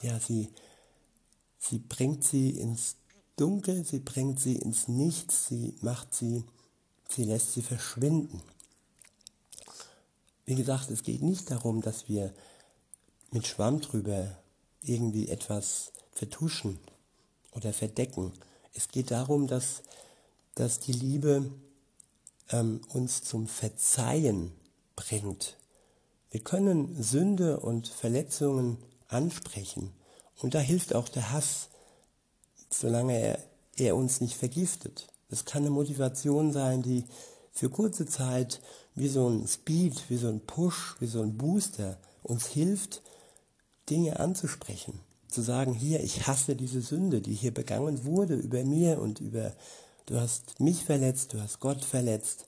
Ja, 0.01 0.19
sie, 0.19 0.49
sie 1.59 1.77
bringt 1.77 2.25
sie 2.25 2.49
ins 2.49 2.97
Dunkel, 3.35 3.83
sie 3.83 3.99
bringt 3.99 4.39
sie 4.39 4.57
ins 4.57 4.87
Nichts, 4.87 5.47
sie 5.47 5.75
macht 5.81 6.13
sie, 6.13 6.43
sie 7.09 7.23
lässt 7.23 7.53
sie 7.53 7.61
verschwinden. 7.61 8.41
Wie 10.45 10.55
gesagt, 10.55 10.91
es 10.91 11.03
geht 11.03 11.21
nicht 11.21 11.49
darum, 11.49 11.81
dass 11.81 12.09
wir 12.09 12.33
mit 13.31 13.47
Schwamm 13.47 13.81
drüber 13.81 14.37
irgendwie 14.81 15.29
etwas 15.29 15.91
vertuschen 16.11 16.79
oder 17.53 17.73
verdecken. 17.73 18.33
Es 18.73 18.89
geht 18.89 19.11
darum, 19.11 19.47
dass, 19.47 19.81
dass 20.55 20.79
die 20.79 20.93
Liebe 20.93 21.49
ähm, 22.49 22.81
uns 22.89 23.23
zum 23.23 23.47
Verzeihen 23.47 24.51
bringt. 24.95 25.57
Wir 26.29 26.41
können 26.41 27.01
Sünde 27.01 27.59
und 27.59 27.87
Verletzungen 27.87 28.77
ansprechen 29.07 29.91
und 30.41 30.55
da 30.55 30.59
hilft 30.59 30.93
auch 30.93 31.09
der 31.09 31.31
Hass, 31.31 31.69
solange 32.79 33.19
er, 33.19 33.39
er 33.77 33.95
uns 33.95 34.21
nicht 34.21 34.35
vergiftet. 34.35 35.07
Es 35.29 35.45
kann 35.45 35.63
eine 35.63 35.71
Motivation 35.71 36.51
sein, 36.51 36.81
die 36.81 37.05
für 37.51 37.69
kurze 37.69 38.05
Zeit 38.05 38.61
wie 38.95 39.07
so 39.07 39.27
ein 39.27 39.47
Speed, 39.47 40.09
wie 40.09 40.17
so 40.17 40.27
ein 40.27 40.41
Push, 40.41 40.95
wie 40.99 41.07
so 41.07 41.21
ein 41.21 41.37
Booster 41.37 41.97
uns 42.21 42.47
hilft, 42.47 43.01
Dinge 43.89 44.19
anzusprechen. 44.19 44.99
Zu 45.27 45.41
sagen, 45.41 45.73
hier, 45.73 46.03
ich 46.03 46.27
hasse 46.27 46.55
diese 46.55 46.81
Sünde, 46.81 47.21
die 47.21 47.33
hier 47.33 47.53
begangen 47.53 48.05
wurde 48.05 48.35
über 48.35 48.63
mir 48.63 49.01
und 49.01 49.19
über, 49.19 49.53
du 50.05 50.19
hast 50.19 50.59
mich 50.59 50.85
verletzt, 50.85 51.33
du 51.33 51.41
hast 51.41 51.59
Gott 51.59 51.83
verletzt. 51.83 52.45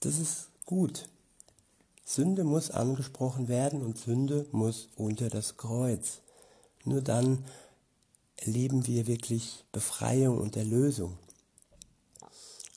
Das 0.00 0.18
ist 0.18 0.48
gut. 0.66 1.08
Sünde 2.04 2.44
muss 2.44 2.70
angesprochen 2.70 3.48
werden 3.48 3.82
und 3.82 3.98
Sünde 3.98 4.46
muss 4.52 4.88
unter 4.96 5.28
das 5.28 5.56
Kreuz. 5.56 6.20
Nur 6.84 7.02
dann 7.02 7.44
erleben 8.38 8.86
wir 8.86 9.06
wirklich 9.06 9.64
Befreiung 9.72 10.38
und 10.38 10.56
Erlösung. 10.56 11.18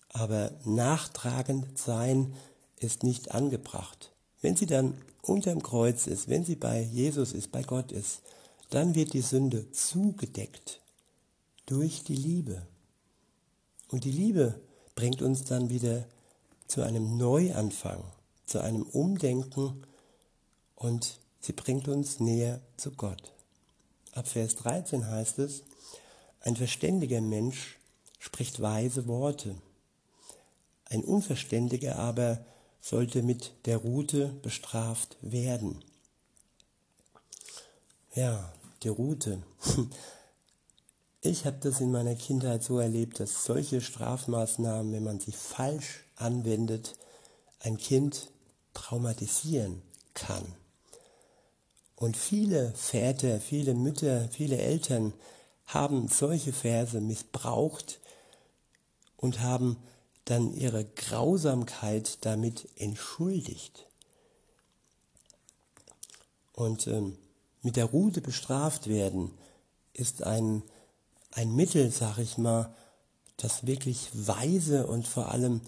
Aber 0.10 0.52
nachtragend 0.66 1.78
sein 1.78 2.34
ist 2.78 3.04
nicht 3.04 3.32
angebracht. 3.32 4.12
Wenn 4.42 4.56
sie 4.56 4.66
dann 4.66 4.96
unterm 5.22 5.62
Kreuz 5.64 6.08
ist, 6.08 6.28
wenn 6.28 6.44
sie 6.44 6.56
bei 6.56 6.82
Jesus 6.82 7.32
ist, 7.32 7.52
bei 7.52 7.62
Gott 7.62 7.92
ist, 7.92 8.22
dann 8.70 8.96
wird 8.96 9.14
die 9.14 9.22
Sünde 9.22 9.72
zugedeckt 9.72 10.82
durch 11.66 12.04
die 12.04 12.16
Liebe. 12.16 12.66
Und 13.90 14.04
die 14.04 14.12
Liebe 14.12 14.60
bringt 14.96 15.22
uns 15.22 15.44
dann 15.44 15.70
wieder 15.70 16.06
zu 16.68 16.82
einem 16.82 17.18
Neuanfang, 17.18 18.04
zu 18.46 18.62
einem 18.62 18.84
Umdenken 18.84 19.84
und 20.76 21.20
sie 21.40 21.54
bringt 21.54 21.88
uns 21.88 22.20
näher 22.20 22.62
zu 22.78 22.92
Gott. 22.92 23.34
Ab 24.14 24.28
Vers 24.28 24.56
13 24.56 25.08
heißt 25.08 25.40
es, 25.40 25.64
ein 26.42 26.56
verständiger 26.56 27.22
Mensch 27.22 27.78
spricht 28.20 28.62
weise 28.62 29.08
Worte. 29.08 29.56
Ein 30.86 31.04
Unverständiger 31.04 31.98
aber 31.98 32.44
sollte 32.82 33.24
mit 33.24 33.54
der 33.66 33.78
Rute 33.78 34.28
bestraft 34.42 35.18
werden. 35.22 35.84
Ja, 38.14 38.52
die 38.84 38.90
Rute. 38.90 39.44
Ich 41.24 41.46
habe 41.46 41.58
das 41.60 41.80
in 41.82 41.92
meiner 41.92 42.16
Kindheit 42.16 42.64
so 42.64 42.80
erlebt, 42.80 43.20
dass 43.20 43.46
solche 43.46 43.80
Strafmaßnahmen, 43.80 44.92
wenn 44.92 45.04
man 45.04 45.20
sie 45.20 45.32
falsch 45.32 46.04
anwendet, 46.16 46.96
ein 47.60 47.78
Kind 47.78 48.32
traumatisieren 48.74 49.84
kann. 50.16 50.56
Und 52.02 52.18
viele 52.18 52.74
Väter, 52.74 53.40
viele 53.40 53.76
Mütter, 53.76 54.28
viele 54.30 54.58
Eltern 54.58 55.14
haben 55.68 56.08
solche 56.08 56.52
Verse 56.52 57.00
missbraucht 57.00 58.00
und 59.18 59.42
haben 59.42 59.78
dann 60.26 60.52
ihre 60.52 60.84
Grausamkeit 60.84 62.18
damit 62.26 62.68
entschuldigt. 62.76 63.86
Und 66.54 66.88
ähm, 66.88 67.20
mit 67.62 67.76
der 67.76 67.86
Rute 67.86 68.20
bestraft 68.20 68.88
werden 68.88 69.30
ist 69.94 70.24
ein, 70.24 70.64
ein 71.30 71.56
Mittel, 71.56 71.92
sag 71.92 72.18
ich 72.18 72.40
mal, 72.40 72.74
das 73.38 73.68
wirklich 73.68 74.10
weise 74.16 74.88
und 74.88 75.08
vor 75.08 75.32
allem 75.32 75.62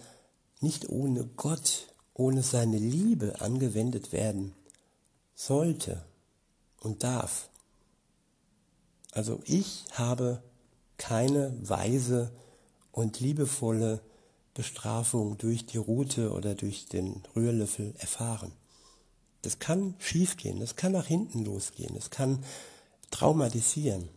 nicht 0.61 0.89
ohne 0.89 1.25
Gott, 1.25 1.93
ohne 2.15 2.41
seine 2.41 2.79
Liebe 2.79 3.39
angewendet 3.39 4.11
werden 4.11 4.55
sollte 5.35 6.03
und 6.83 7.03
darf. 7.03 7.49
Also 9.11 9.41
ich 9.45 9.85
habe 9.93 10.43
keine 10.97 11.55
weise 11.67 12.31
und 12.91 13.19
liebevolle 13.19 14.01
Bestrafung 14.53 15.37
durch 15.37 15.65
die 15.65 15.77
Rute 15.77 16.31
oder 16.31 16.53
durch 16.53 16.85
den 16.85 17.23
Rührlöffel 17.35 17.95
erfahren. 17.97 18.51
Das 19.41 19.59
kann 19.59 19.95
schiefgehen, 19.99 20.59
das 20.59 20.75
kann 20.75 20.91
nach 20.91 21.07
hinten 21.07 21.43
losgehen, 21.43 21.95
das 21.95 22.11
kann 22.11 22.43
traumatisieren. 23.11 24.09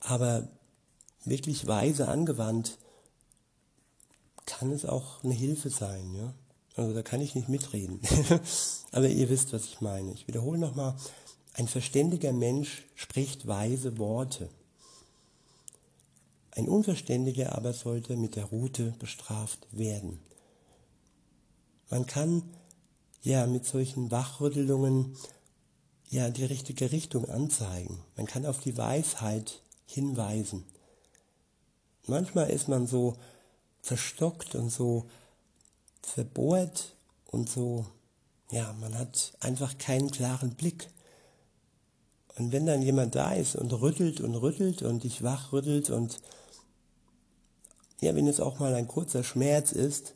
Aber 0.00 0.48
wirklich 1.24 1.66
weise 1.66 2.08
angewandt 2.08 2.78
kann 4.46 4.72
es 4.72 4.84
auch 4.84 5.22
eine 5.22 5.34
Hilfe 5.34 5.70
sein. 5.70 6.14
Ja? 6.14 6.34
Also 6.80 6.94
da 6.94 7.02
kann 7.02 7.20
ich 7.20 7.34
nicht 7.34 7.50
mitreden. 7.50 8.00
Aber 8.92 9.06
ihr 9.06 9.28
wisst, 9.28 9.52
was 9.52 9.66
ich 9.66 9.82
meine. 9.82 10.12
Ich 10.12 10.26
wiederhole 10.26 10.58
nochmal, 10.58 10.96
ein 11.52 11.68
verständiger 11.68 12.32
Mensch 12.32 12.86
spricht 12.94 13.46
weise 13.46 13.98
Worte. 13.98 14.48
Ein 16.52 16.68
Unverständiger 16.68 17.54
aber 17.54 17.74
sollte 17.74 18.16
mit 18.16 18.34
der 18.34 18.46
Rute 18.46 18.94
bestraft 18.98 19.66
werden. 19.72 20.20
Man 21.90 22.06
kann 22.06 22.42
ja 23.22 23.46
mit 23.46 23.66
solchen 23.66 24.10
Wachrüttelungen 24.10 25.16
ja 26.08 26.30
die 26.30 26.44
richtige 26.44 26.92
Richtung 26.92 27.28
anzeigen. 27.28 28.02
Man 28.16 28.26
kann 28.26 28.46
auf 28.46 28.58
die 28.58 28.76
Weisheit 28.78 29.60
hinweisen. 29.84 30.64
Manchmal 32.06 32.48
ist 32.48 32.68
man 32.68 32.86
so 32.86 33.16
verstockt 33.82 34.54
und 34.54 34.70
so 34.70 35.06
verbohrt 36.02 36.96
und 37.26 37.48
so, 37.48 37.86
ja, 38.50 38.72
man 38.80 38.96
hat 38.98 39.32
einfach 39.40 39.78
keinen 39.78 40.10
klaren 40.10 40.54
Blick. 40.54 40.88
Und 42.36 42.52
wenn 42.52 42.66
dann 42.66 42.82
jemand 42.82 43.14
da 43.14 43.32
ist 43.32 43.56
und 43.56 43.72
rüttelt 43.72 44.20
und 44.20 44.34
rüttelt 44.34 44.82
und 44.82 45.04
dich 45.04 45.22
wachrüttelt 45.22 45.90
und 45.90 46.20
ja, 48.00 48.14
wenn 48.14 48.26
es 48.26 48.40
auch 48.40 48.58
mal 48.58 48.74
ein 48.74 48.88
kurzer 48.88 49.22
Schmerz 49.22 49.72
ist, 49.72 50.14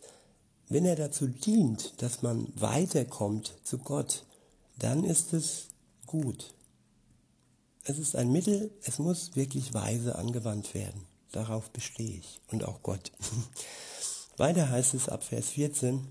wenn 0.68 0.86
er 0.86 0.96
dazu 0.96 1.26
dient, 1.26 2.00
dass 2.02 2.22
man 2.22 2.48
weiterkommt 2.56 3.54
zu 3.62 3.78
Gott, 3.78 4.24
dann 4.78 5.04
ist 5.04 5.32
es 5.34 5.68
gut. 6.06 6.54
Es 7.84 7.98
ist 7.98 8.16
ein 8.16 8.32
Mittel, 8.32 8.70
es 8.82 8.98
muss 8.98 9.36
wirklich 9.36 9.74
weise 9.74 10.16
angewandt 10.16 10.72
werden. 10.72 11.06
Darauf 11.32 11.70
bestehe 11.70 12.18
ich 12.18 12.40
und 12.50 12.64
auch 12.64 12.82
Gott. 12.82 13.12
Weiter 14.36 14.68
heißt 14.68 14.94
es 14.94 15.08
ab 15.08 15.22
Vers 15.22 15.50
14, 15.50 16.04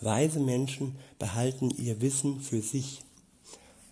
weise 0.00 0.40
Menschen 0.40 0.98
behalten 1.18 1.70
ihr 1.70 2.02
Wissen 2.02 2.42
für 2.42 2.60
sich, 2.60 3.02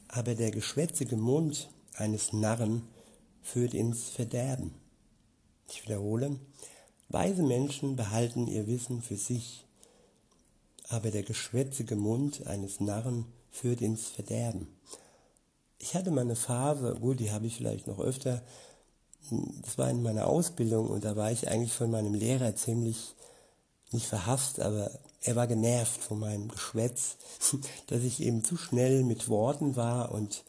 aber 0.08 0.34
der 0.34 0.50
geschwätzige 0.50 1.16
Mund 1.16 1.70
eines 1.94 2.34
Narren 2.34 2.82
führt 3.42 3.72
ins 3.72 4.10
Verderben. 4.10 4.74
Ich 5.70 5.82
wiederhole, 5.82 6.38
weise 7.08 7.42
Menschen 7.42 7.96
behalten 7.96 8.48
ihr 8.48 8.66
Wissen 8.66 9.00
für 9.00 9.16
sich, 9.16 9.64
aber 10.90 11.10
der 11.10 11.22
geschwätzige 11.22 11.96
Mund 11.96 12.46
eines 12.46 12.80
Narren 12.80 13.24
führt 13.50 13.80
ins 13.80 14.08
Verderben. 14.08 14.68
Ich 15.78 15.94
hatte 15.94 16.10
mal 16.10 16.20
eine 16.20 16.36
Phase, 16.36 16.96
gut, 17.00 17.20
die 17.20 17.32
habe 17.32 17.46
ich 17.46 17.56
vielleicht 17.56 17.86
noch 17.86 17.98
öfter, 17.98 18.42
das 19.30 19.78
war 19.78 19.90
in 19.90 20.02
meiner 20.02 20.26
Ausbildung 20.26 20.88
und 20.88 21.04
da 21.04 21.16
war 21.16 21.30
ich 21.32 21.48
eigentlich 21.48 21.72
von 21.72 21.90
meinem 21.90 22.14
Lehrer 22.14 22.54
ziemlich, 22.56 23.14
nicht 23.92 24.06
verhasst, 24.06 24.60
aber 24.60 24.90
er 25.22 25.36
war 25.36 25.46
genervt 25.46 26.02
von 26.02 26.18
meinem 26.18 26.48
Geschwätz, 26.48 27.16
dass 27.86 28.02
ich 28.02 28.20
eben 28.20 28.44
zu 28.44 28.56
schnell 28.56 29.02
mit 29.04 29.28
Worten 29.28 29.76
war 29.76 30.12
und 30.12 30.44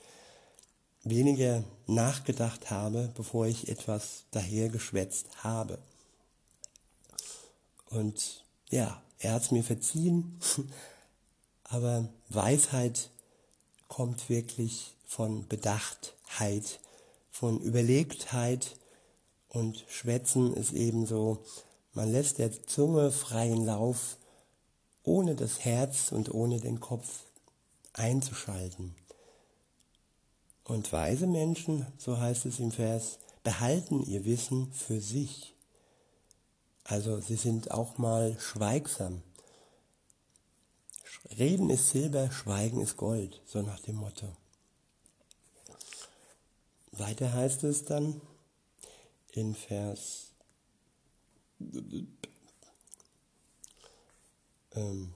weniger 1.03 1.63
nachgedacht 1.85 2.69
habe, 2.69 3.11
bevor 3.15 3.47
ich 3.47 3.69
etwas 3.69 4.23
dahergeschwätzt 4.31 5.43
habe. 5.43 5.79
Und 7.89 8.43
ja, 8.69 9.01
er 9.19 9.33
hat 9.33 9.43
es 9.43 9.51
mir 9.51 9.63
verziehen, 9.63 10.39
aber 11.63 12.09
Weisheit 12.29 13.09
kommt 13.87 14.29
wirklich 14.29 14.93
von 15.05 15.47
Bedachtheit, 15.47 16.79
von 17.37 17.61
Überlegtheit 17.61 18.77
und 19.47 19.85
Schwätzen 19.89 20.55
ist 20.55 20.73
ebenso, 20.73 21.45
man 21.93 22.11
lässt 22.11 22.39
der 22.39 22.51
Zunge 22.65 23.11
freien 23.11 23.63
Lauf 23.63 24.17
ohne 25.03 25.35
das 25.35 25.63
Herz 25.63 26.11
und 26.11 26.33
ohne 26.33 26.59
den 26.59 26.79
Kopf 26.79 27.25
einzuschalten. 27.93 28.95
Und 30.63 30.91
weise 30.91 31.27
Menschen, 31.27 31.85
so 31.99 32.17
heißt 32.17 32.47
es 32.47 32.59
im 32.59 32.71
Vers, 32.71 33.19
behalten 33.43 34.01
ihr 34.01 34.25
Wissen 34.25 34.71
für 34.73 34.99
sich. 34.99 35.53
Also 36.85 37.19
sie 37.21 37.35
sind 37.35 37.69
auch 37.69 37.99
mal 37.99 38.35
schweigsam. 38.39 39.21
Reden 41.37 41.69
ist 41.69 41.89
Silber, 41.89 42.31
Schweigen 42.31 42.81
ist 42.81 42.97
Gold, 42.97 43.43
so 43.45 43.61
nach 43.61 43.79
dem 43.81 43.97
Motto. 43.97 44.35
Weiter 46.99 47.33
heißt 47.33 47.63
es 47.63 47.85
dann 47.85 48.21
in 49.33 49.55
Vers 49.55 50.31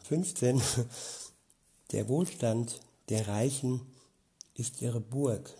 15, 0.03 0.61
der 1.91 2.07
Wohlstand 2.07 2.79
der 3.09 3.27
Reichen 3.27 3.81
ist 4.55 4.81
ihre 4.81 4.99
Burg, 4.99 5.53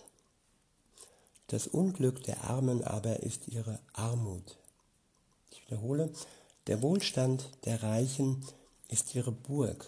das 1.48 1.66
Unglück 1.68 2.22
der 2.24 2.44
Armen 2.44 2.82
aber 2.82 3.20
ist 3.20 3.48
ihre 3.48 3.78
Armut. 3.92 4.56
Ich 5.50 5.64
wiederhole, 5.66 6.10
der 6.66 6.82
Wohlstand 6.82 7.50
der 7.64 7.82
Reichen 7.82 8.44
ist 8.88 9.14
ihre 9.14 9.32
Burg, 9.32 9.86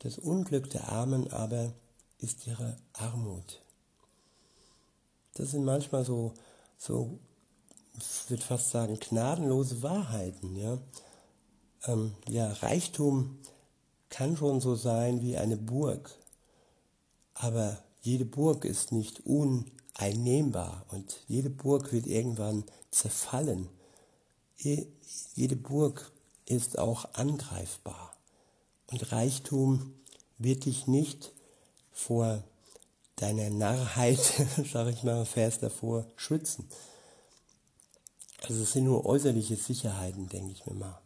das 0.00 0.18
Unglück 0.18 0.70
der 0.70 0.90
Armen 0.90 1.30
aber 1.32 1.72
ist 2.18 2.46
ihre 2.46 2.76
Armut. 2.92 3.63
Das 5.34 5.50
sind 5.50 5.64
manchmal 5.64 6.04
so, 6.04 6.32
so 6.78 7.18
ich 7.98 8.30
würde 8.30 8.42
fast 8.42 8.70
sagen, 8.70 8.98
gnadenlose 8.98 9.82
Wahrheiten. 9.82 10.56
Ja? 10.56 10.78
Ähm, 11.86 12.14
ja, 12.28 12.52
Reichtum 12.52 13.38
kann 14.08 14.36
schon 14.36 14.60
so 14.60 14.74
sein 14.74 15.22
wie 15.22 15.36
eine 15.36 15.56
Burg, 15.56 16.10
aber 17.34 17.78
jede 18.02 18.24
Burg 18.24 18.64
ist 18.64 18.92
nicht 18.92 19.22
uneinnehmbar 19.26 20.84
und 20.90 21.20
jede 21.26 21.50
Burg 21.50 21.92
wird 21.92 22.06
irgendwann 22.06 22.64
zerfallen. 22.90 23.68
Jede 24.56 25.56
Burg 25.56 26.12
ist 26.46 26.78
auch 26.78 27.14
angreifbar. 27.14 28.14
Und 28.90 29.10
Reichtum 29.12 29.94
wird 30.38 30.64
dich 30.66 30.86
nicht 30.86 31.32
vor 31.90 32.44
deiner 33.16 33.50
Narrheit, 33.50 34.18
sage 34.72 34.90
ich 34.90 35.02
mal, 35.02 35.24
Vers 35.24 35.58
davor, 35.60 36.06
schützen. 36.16 36.68
Also 38.42 38.62
es 38.62 38.72
sind 38.72 38.84
nur 38.84 39.06
äußerliche 39.06 39.56
Sicherheiten, 39.56 40.28
denke 40.28 40.52
ich 40.52 40.66
mir 40.66 40.74
mal. 40.74 41.00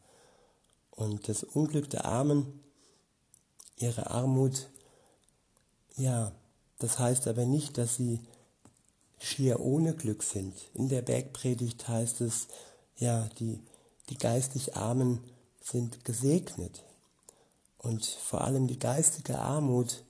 Und 0.90 1.29
das 1.29 1.44
Unglück 1.44 1.88
der 1.90 2.05
Armen, 2.07 2.64
ihre 3.77 4.11
Armut, 4.11 4.68
ja, 5.97 6.33
das 6.79 6.99
heißt 6.99 7.29
aber 7.29 7.44
nicht, 7.44 7.79
dass 7.79 7.97
sie 7.97 8.21
schier 9.18 9.61
ohne 9.61 9.94
Glück 9.94 10.23
sind. 10.23 10.57
In 10.75 10.88
der 10.88 11.03
Bergpredigt 11.03 11.87
heißt 11.87 12.21
es, 12.21 12.49
ja, 12.97 13.29
die, 13.38 13.61
die 14.09 14.16
geistig 14.16 14.77
Armen 14.77 15.21
sind 15.61 16.05
gesegnet. 16.05 16.83
Und 17.79 18.05
vor 18.05 18.42
allem 18.42 18.66
die 18.66 18.79
geistige 18.79 19.38
Armut 19.38 20.05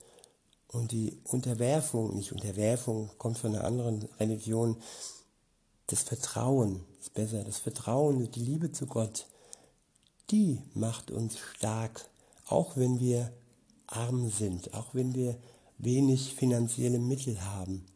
und 0.69 0.93
die 0.93 1.19
Unterwerfung, 1.25 2.15
nicht 2.15 2.33
Unterwerfung, 2.33 3.11
kommt 3.19 3.39
von 3.39 3.55
einer 3.55 3.65
anderen 3.65 4.03
Religion, 4.21 4.77
das 5.87 6.03
Vertrauen 6.03 6.85
ist 7.01 7.15
besser, 7.15 7.43
das 7.45 7.59
Vertrauen 7.59 8.19
und 8.19 8.37
die 8.37 8.45
Liebe 8.45 8.71
zu 8.73 8.87
Gott, 8.87 9.27
die 10.31 10.61
macht 10.75 11.11
uns 11.11 11.39
stark, 11.39 12.09
auch 12.47 12.77
wenn 12.77 13.01
wir 13.01 13.33
arm 13.87 14.31
sind, 14.31 14.75
auch 14.75 14.95
wenn 14.95 15.15
wir 15.15 15.39
wenig 15.79 16.35
finanzielle 16.35 16.99
Mittel 16.99 17.43
haben. 17.43 17.87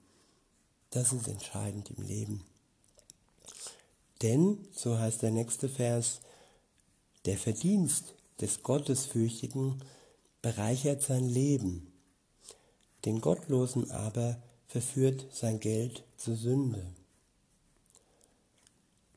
Das 0.90 1.12
ist 1.12 1.28
entscheidend 1.28 1.90
im 1.90 2.04
Leben. 2.04 2.44
Denn, 4.22 4.58
so 4.74 4.98
heißt 4.98 5.22
der 5.22 5.30
nächste 5.30 5.68
Vers, 5.68 6.20
der 7.26 7.36
Verdienst 7.36 8.14
des 8.40 8.62
Gottesfürchtigen 8.62 9.82
bereichert 10.40 11.02
sein 11.02 11.28
Leben, 11.28 11.91
den 13.04 13.20
Gottlosen 13.20 13.90
aber 13.90 14.36
verführt 14.66 15.26
sein 15.30 15.60
Geld 15.60 16.04
zur 16.16 16.36
Sünde 16.36 16.84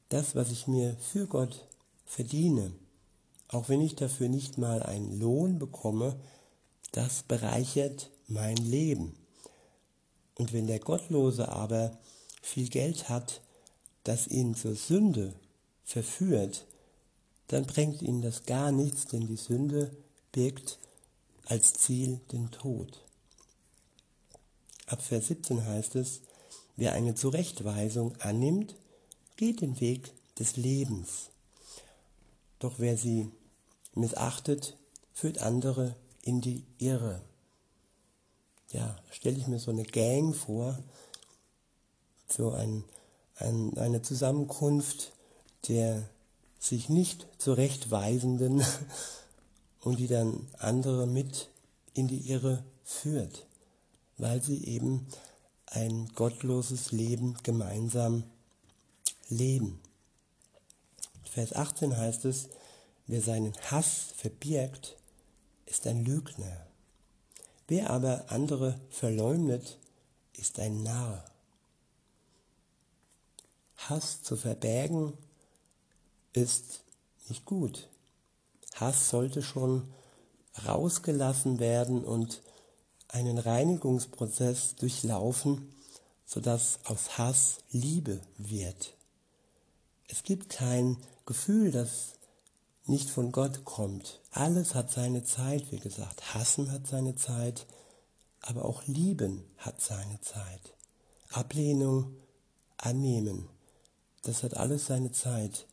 das, 0.10 0.36
was 0.36 0.52
ich 0.52 0.68
mir 0.68 0.96
für 0.98 1.28
Gott 1.28 1.68
verdiene, 2.06 2.72
auch 3.48 3.70
wenn 3.70 3.82
ich 3.82 3.96
dafür 3.96 4.30
nicht 4.30 4.58
mal 4.58 4.84
einen 4.84 5.20
Lohn 5.20 5.60
bekomme, 5.60 6.16
das 6.92 7.24
bereichert 7.24 8.12
mein 8.28 8.58
Leben. 8.58 9.16
Und 10.36 10.54
wenn 10.54 10.68
der 10.68 10.80
Gottlose 10.80 11.50
aber 11.50 11.98
viel 12.42 12.70
Geld 12.70 13.10
hat, 13.10 13.42
das 14.04 14.28
ihn 14.28 14.56
zur 14.56 14.76
Sünde 14.76 15.34
verführt, 15.84 16.66
dann 17.48 17.66
bringt 17.66 18.02
ihn 18.02 18.22
das 18.22 18.46
gar 18.46 18.72
nichts, 18.72 19.08
denn 19.08 19.28
die 19.28 19.36
Sünde 19.36 19.92
birgt 20.32 20.80
als 21.46 21.74
Ziel 21.74 22.20
den 22.32 22.52
Tod. 22.52 23.05
Ab 24.86 25.02
Vers 25.02 25.28
17 25.28 25.66
heißt 25.66 25.96
es, 25.96 26.22
wer 26.76 26.94
eine 26.94 27.16
Zurechtweisung 27.16 28.16
annimmt, 28.20 28.76
geht 29.36 29.62
den 29.62 29.80
Weg 29.80 30.12
des 30.38 30.58
Lebens. 30.58 31.30
Doch 32.60 32.76
wer 32.78 32.98
sie 32.98 33.30
missachtet, 33.94 34.78
führt 35.14 35.40
andere 35.40 35.96
in 36.22 36.42
die 36.42 36.64
Irre. 36.78 37.22
Ja, 38.72 38.96
stelle 39.12 39.38
ich 39.38 39.48
mir 39.48 39.60
so 39.60 39.72
eine 39.72 39.84
Gang 39.84 40.36
vor, 40.36 40.78
so 42.28 42.52
ein, 42.52 42.84
ein, 43.38 43.78
eine 43.78 44.02
Zusammenkunft 44.02 45.14
der 45.68 46.08
sich 46.60 46.90
nicht 46.90 47.28
zurechtweisenden 47.38 48.64
und 49.82 50.00
die 50.00 50.08
dann 50.08 50.48
andere 50.58 51.08
mit 51.08 51.50
in 51.94 52.08
die 52.08 52.30
Irre 52.30 52.64
führt, 52.84 53.46
weil 54.18 54.42
sie 54.42 54.64
eben 54.66 55.08
ein 55.68 56.08
gottloses 56.16 56.92
Leben 56.92 57.38
gemeinsam 57.44 58.24
leben. 59.30 59.80
Vers 61.24 61.54
18 61.54 61.98
heißt 61.98 62.26
es, 62.26 62.50
wer 63.08 63.22
seinen 63.22 63.54
Hass 63.70 64.14
verbirgt, 64.16 64.98
ist 65.66 65.86
ein 65.88 66.06
Lügner. 66.06 66.68
Wer 67.68 67.90
aber 67.90 68.26
andere 68.30 68.80
verleumdet, 68.90 69.80
ist 70.34 70.60
ein 70.60 70.84
Narr. 70.84 71.26
Hass 73.78 74.24
zu 74.24 74.36
verbergen 74.36 75.14
ist 76.34 76.82
nicht 77.28 77.46
gut. 77.46 77.90
Hass 78.76 79.10
sollte 79.10 79.42
schon 79.42 79.94
rausgelassen 80.66 81.60
werden 81.60 82.04
und 82.04 82.42
einen 83.16 83.38
Reinigungsprozess 83.38 84.76
durchlaufen, 84.76 85.74
sodass 86.26 86.80
aus 86.84 87.18
Hass 87.18 87.60
Liebe 87.72 88.20
wird. 88.38 88.94
Es 90.10 90.24
gibt 90.24 90.50
kein 90.50 90.98
Gefühl, 91.26 91.72
das 91.72 92.16
nicht 92.86 93.10
von 93.10 93.32
Gott 93.32 93.64
kommt. 93.64 94.20
Alles 94.32 94.76
hat 94.76 94.92
seine 94.92 95.24
Zeit, 95.24 95.72
wie 95.72 95.80
gesagt. 95.80 96.36
Hassen 96.36 96.72
hat 96.72 96.88
seine 96.88 97.16
Zeit, 97.16 97.66
aber 98.42 98.66
auch 98.66 98.86
Lieben 98.86 99.44
hat 99.58 99.82
seine 99.82 100.20
Zeit. 100.20 100.74
Ablehnung, 101.30 102.18
Annehmen, 102.78 103.48
das 104.24 104.44
hat 104.44 104.58
alles 104.58 104.88
seine 104.88 105.14
Zeit. 105.14 105.68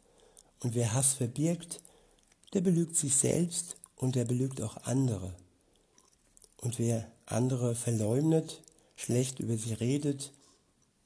Und 0.60 0.74
wer 0.76 0.94
Hass 0.94 1.14
verbirgt, 1.14 1.80
der 2.54 2.60
belügt 2.60 2.96
sich 2.96 3.16
selbst 3.16 3.76
und 3.96 4.14
der 4.14 4.24
belügt 4.24 4.62
auch 4.62 4.76
andere. 4.84 5.34
Und 6.58 6.78
wer 6.78 7.11
andere 7.26 7.74
verleumdet, 7.74 8.62
schlecht 8.96 9.40
über 9.40 9.56
sie 9.56 9.74
redet, 9.74 10.32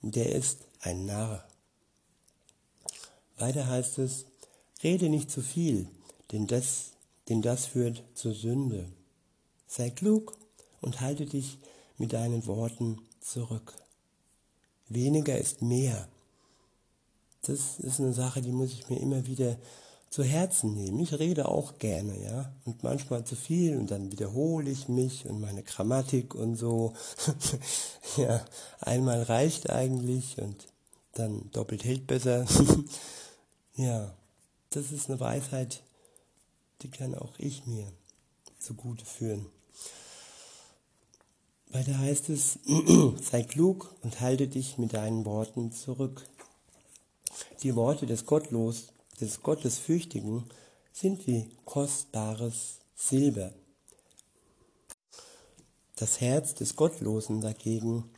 der 0.03 0.35
ist 0.35 0.59
ein 0.81 1.07
Narr. 1.07 1.47
Weiter 3.39 3.67
heißt 3.67 3.99
es, 3.99 4.27
rede 4.83 5.09
nicht 5.09 5.31
zu 5.31 5.43
viel, 5.43 5.89
denn 6.33 6.47
das, 6.47 6.93
denn 7.29 7.43
das 7.43 7.67
führt 7.67 8.03
zur 8.15 8.35
Sünde. 8.35 8.89
Sei 9.67 9.91
klug 9.91 10.37
und 10.81 11.01
halte 11.01 11.27
dich 11.27 11.59
mit 11.99 12.13
deinen 12.13 12.47
Worten 12.47 12.99
zurück. 13.21 13.75
Weniger 14.89 15.37
ist 15.37 15.63
mehr. 15.63 16.09
Das 17.43 17.79
ist 17.79 18.01
eine 18.01 18.13
Sache, 18.13 18.43
die 18.43 18.53
muss 18.53 18.73
ich 18.73 18.89
mir 18.89 19.01
immer 19.01 19.27
wieder 19.27 19.57
zu 20.11 20.23
Herzen 20.23 20.75
nehmen. 20.75 21.01
Ich 21.01 21.19
rede 21.19 21.49
auch 21.49 21.79
gerne, 21.79 22.19
ja, 22.23 22.53
und 22.65 22.83
manchmal 22.83 23.25
zu 23.25 23.37
viel 23.37 23.77
und 23.77 23.91
dann 23.91 24.13
wiederhole 24.13 24.71
ich 24.71 24.89
mich 24.89 25.27
und 25.27 25.41
meine 25.41 25.63
Grammatik 25.63 26.35
und 26.35 26.57
so. 26.57 26.95
ja, 28.17 28.45
einmal 28.81 29.23
reicht 29.23 29.71
eigentlich 29.71 30.39
und 30.41 30.67
dann 31.13 31.51
doppelt 31.53 31.85
hält 31.85 32.07
besser. 32.07 32.47
Ja, 33.79 34.15
das 34.71 34.91
ist 34.91 35.11
eine 35.11 35.21
Weisheit, 35.21 35.83
die 36.81 36.89
kann 36.89 37.15
auch 37.15 37.35
ich 37.37 37.67
mir 37.67 37.87
zugute 38.59 39.05
führen. 39.05 39.45
Weiter 41.69 41.99
heißt 41.99 42.31
es, 42.31 42.59
sei 43.23 43.43
klug 43.43 43.95
und 44.01 44.23
halte 44.23 44.49
dich 44.49 44.79
mit 44.79 44.95
deinen 44.95 45.27
Worten 45.27 45.73
zurück. 45.73 46.27
Die 47.63 47.77
Worte 47.77 48.07
des 48.07 48.25
Gottlos, 48.25 48.87
des 49.21 49.43
Gottesfürchtigen 49.43 50.45
sind 50.93 51.27
wie 51.27 51.51
kostbares 51.65 52.79
Silber. 52.95 53.53
Das 55.97 56.21
Herz 56.21 56.55
des 56.55 56.77
Gottlosen 56.77 57.41
dagegen 57.41 58.11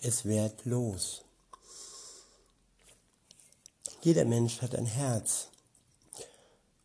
ist 0.00 0.24
wertlos. 0.24 1.22
Jeder 4.00 4.24
Mensch 4.24 4.62
hat 4.62 4.74
ein 4.74 4.86
Herz. 4.86 5.48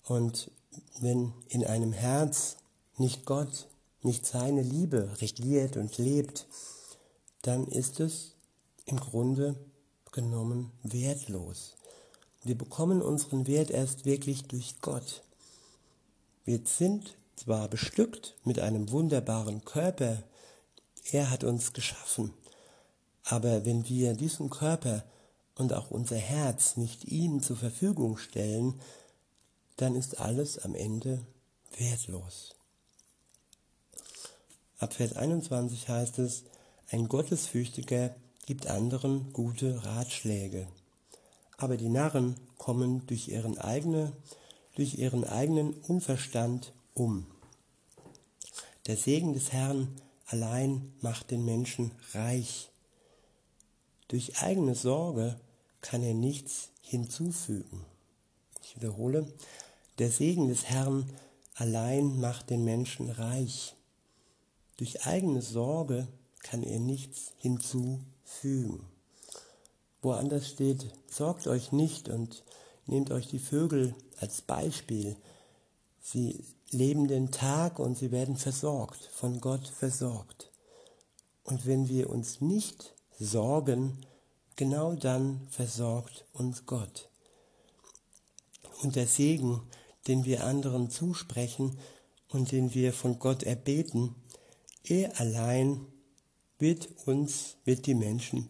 Und 0.04 0.52
wenn 1.00 1.34
in 1.48 1.66
einem 1.66 1.94
Herz 1.94 2.58
nicht 2.98 3.26
Gott, 3.26 3.68
nicht 4.02 4.26
seine 4.26 4.62
Liebe 4.62 5.22
regiert 5.22 5.78
und 5.78 5.98
lebt, 5.98 6.48
dann 7.44 7.68
ist 7.68 8.00
es 8.00 8.36
im 8.86 9.00
Grunde 9.00 9.56
genommen 10.12 10.72
wertlos. 10.84 11.76
Wir 12.44 12.58
bekommen 12.58 13.02
unseren 13.02 13.48
Wert 13.48 13.72
erst 13.72 14.06
wirklich 14.06 14.44
durch 14.44 14.82
Gott. 14.82 15.24
Wir 16.46 16.60
sind 16.66 17.16
zwar 17.36 17.68
bestückt 17.68 18.36
mit 18.44 18.60
einem 18.60 18.92
wunderbaren 18.92 19.64
Körper, 19.64 20.24
er 21.12 21.30
hat 21.30 21.44
uns 21.44 21.74
geschaffen, 21.74 22.34
aber 23.24 23.66
wenn 23.66 23.88
wir 23.88 24.14
diesen 24.14 24.50
Körper 24.50 25.04
und 25.56 25.74
auch 25.74 25.92
unser 25.92 26.18
Herz 26.18 26.78
nicht 26.78 27.06
ihm 27.06 27.42
zur 27.42 27.58
Verfügung 27.58 28.18
stellen, 28.18 28.80
dann 29.78 29.96
ist 29.96 30.20
alles 30.20 30.60
am 30.60 30.76
Ende 30.76 31.26
wertlos. 31.78 32.56
Ab 34.80 34.94
Vers 34.94 35.14
21 35.16 35.88
heißt 35.88 36.20
es, 36.20 36.44
ein 36.90 37.08
Gottesfürchtiger 37.08 38.16
gibt 38.46 38.68
anderen 38.68 39.32
gute 39.32 39.84
Ratschläge, 39.86 40.68
aber 41.64 41.78
die 41.78 41.90
Narren 41.90 42.36
kommen 42.58 43.08
durch 43.08 43.30
ihren, 43.30 43.58
eigene, 43.58 44.12
durch 44.76 44.96
ihren 44.96 45.24
eigenen 45.24 45.74
Unverstand 45.88 46.74
um. 46.94 47.26
Der 48.86 48.98
Segen 48.98 49.34
des 49.34 49.54
Herrn 49.54 49.88
allein 50.28 50.92
macht 51.00 51.32
den 51.32 51.46
Menschen 51.46 51.92
reich. 52.12 52.70
Durch 54.10 54.42
eigene 54.42 54.76
Sorge 54.76 55.40
kann 55.80 56.04
er 56.04 56.14
nichts 56.14 56.70
hinzufügen. 56.82 57.86
Ich 58.62 58.76
wiederhole, 58.76 59.32
der 60.00 60.12
Segen 60.12 60.50
des 60.50 60.66
Herrn 60.66 61.10
allein 61.56 62.20
macht 62.20 62.50
den 62.50 62.66
Menschen 62.66 63.10
reich. 63.10 63.76
Durch 64.76 65.06
eigene 65.06 65.42
Sorge 65.42 66.08
kann 66.42 66.62
er 66.62 66.80
nichts 66.80 67.32
hinzufügen. 67.38 68.86
Woanders 70.04 70.50
steht, 70.50 70.86
sorgt 71.10 71.48
euch 71.48 71.72
nicht 71.72 72.10
und 72.10 72.44
nehmt 72.86 73.10
euch 73.12 73.28
die 73.28 73.40
Vögel 73.40 73.96
als 74.20 74.42
Beispiel. 74.42 75.16
Sie 76.02 76.44
leben 76.72 77.08
den 77.08 77.32
Tag 77.32 77.80
und 77.80 77.98
sie 77.98 78.12
werden 78.12 78.36
versorgt, 78.36 79.10
von 79.14 79.40
Gott 79.40 79.66
versorgt. 79.68 80.52
Und 81.46 81.66
wenn 81.66 81.88
wir 81.88 82.10
uns 82.10 82.42
nicht 82.42 82.94
sorgen, 83.18 84.06
genau 84.58 84.94
dann 84.94 85.48
versorgt 85.50 86.26
uns 86.34 86.66
Gott. 86.66 87.10
Und 88.82 88.98
der 88.98 89.08
Segen, 89.08 89.62
den 90.08 90.26
wir 90.26 90.44
anderen 90.44 90.90
zusprechen 90.90 91.78
und 92.28 92.52
den 92.52 92.74
wir 92.74 92.92
von 92.92 93.20
Gott 93.20 93.44
erbeten, 93.44 94.16
er 94.84 95.18
allein 95.22 95.86
wird 96.60 96.90
uns, 97.06 97.56
wird 97.64 97.86
die 97.86 97.96
Menschen 97.96 98.50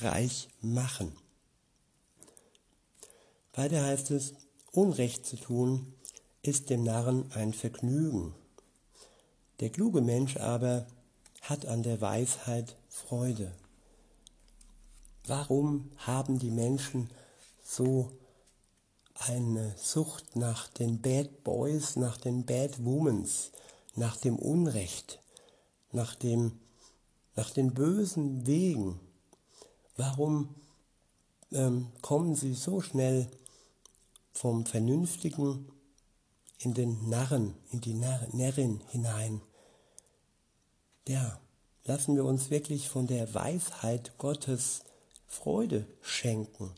reich 0.00 0.48
machen. 0.60 1.16
Weiter 3.54 3.82
heißt 3.84 4.10
es, 4.12 4.34
Unrecht 4.72 5.26
zu 5.26 5.36
tun 5.36 5.94
ist 6.42 6.70
dem 6.70 6.84
Narren 6.84 7.30
ein 7.32 7.52
Vergnügen. 7.52 8.34
Der 9.60 9.70
kluge 9.70 10.00
Mensch 10.00 10.36
aber 10.36 10.86
hat 11.42 11.66
an 11.66 11.82
der 11.82 12.00
Weisheit 12.00 12.76
Freude. 12.88 13.52
Warum 15.26 15.90
haben 15.98 16.38
die 16.38 16.50
Menschen 16.50 17.10
so 17.64 18.12
eine 19.14 19.74
Sucht 19.76 20.36
nach 20.36 20.68
den 20.68 21.00
Bad 21.00 21.42
Boys, 21.42 21.96
nach 21.96 22.16
den 22.16 22.46
Bad 22.46 22.84
Womans, 22.84 23.50
nach 23.96 24.16
dem 24.16 24.36
Unrecht, 24.36 25.20
nach, 25.90 26.14
dem, 26.14 26.60
nach 27.34 27.50
den 27.50 27.74
bösen 27.74 28.46
Wegen? 28.46 29.00
Warum 29.98 30.54
ähm, 31.50 31.88
kommen 32.02 32.36
sie 32.36 32.54
so 32.54 32.80
schnell 32.80 33.28
vom 34.32 34.64
Vernünftigen 34.64 35.72
in 36.60 36.72
den 36.72 37.08
Narren, 37.08 37.56
in 37.72 37.80
die 37.80 37.94
Närrin 37.94 38.80
hinein? 38.90 39.42
Ja, 41.08 41.40
lassen 41.84 42.14
wir 42.14 42.24
uns 42.24 42.48
wirklich 42.48 42.88
von 42.88 43.08
der 43.08 43.34
Weisheit 43.34 44.16
Gottes 44.18 44.84
Freude 45.26 45.84
schenken. 46.00 46.70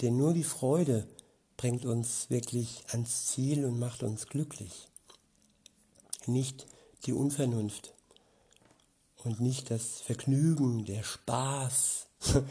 Denn 0.00 0.16
nur 0.16 0.32
die 0.32 0.44
Freude 0.44 1.08
bringt 1.56 1.84
uns 1.84 2.30
wirklich 2.30 2.84
ans 2.90 3.26
Ziel 3.26 3.64
und 3.64 3.80
macht 3.80 4.04
uns 4.04 4.28
glücklich. 4.28 4.86
Nicht 6.26 6.68
die 7.06 7.12
Unvernunft 7.12 7.92
und 9.24 9.40
nicht 9.40 9.72
das 9.72 10.00
Vergnügen, 10.00 10.84
der 10.84 11.02
Spaß, 11.02 12.05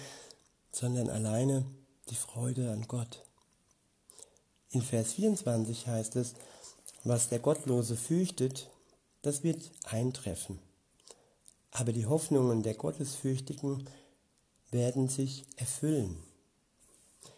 sondern 0.71 1.09
alleine 1.09 1.65
die 2.09 2.15
Freude 2.15 2.71
an 2.71 2.87
Gott. 2.87 3.23
In 4.69 4.81
Vers 4.81 5.13
24 5.13 5.87
heißt 5.87 6.15
es, 6.17 6.33
was 7.03 7.29
der 7.29 7.39
Gottlose 7.39 7.95
fürchtet, 7.95 8.69
das 9.21 9.43
wird 9.43 9.71
eintreffen. 9.85 10.59
Aber 11.71 11.91
die 11.91 12.05
Hoffnungen 12.05 12.63
der 12.63 12.73
Gottesfürchtigen 12.73 13.87
werden 14.71 15.07
sich 15.07 15.45
erfüllen. 15.55 16.17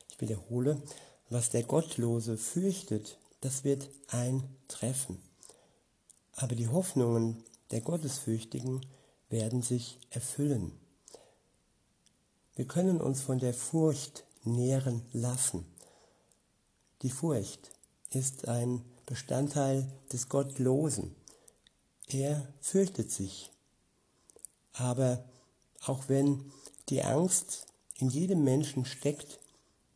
Ich 0.10 0.20
wiederhole, 0.22 0.82
was 1.30 1.50
der 1.50 1.64
Gottlose 1.64 2.38
fürchtet, 2.38 3.18
das 3.42 3.64
wird 3.64 3.90
eintreffen. 4.08 5.22
Aber 6.34 6.56
die 6.56 6.68
Hoffnungen 6.68 7.44
der 7.72 7.82
Gottesfürchtigen 7.82 8.86
werden 9.30 9.62
sich 9.62 10.00
erfüllen. 10.10 10.72
Wir 12.58 12.66
können 12.66 13.00
uns 13.00 13.22
von 13.22 13.38
der 13.38 13.54
Furcht 13.54 14.26
nähren 14.44 15.04
lassen. 15.14 15.64
Die 17.04 17.12
Furcht 17.12 17.70
ist 18.10 18.48
ein 18.48 18.84
Bestandteil 19.06 19.88
des 20.12 20.28
Gottlosen. 20.28 21.16
Er 22.08 22.52
fürchtet 22.60 23.12
sich. 23.12 23.52
Aber 24.74 25.24
auch 25.86 26.06
wenn 26.08 26.52
die 26.90 27.04
Angst 27.04 27.68
in 28.00 28.10
jedem 28.10 28.44
Menschen 28.44 28.86
steckt, 28.86 29.40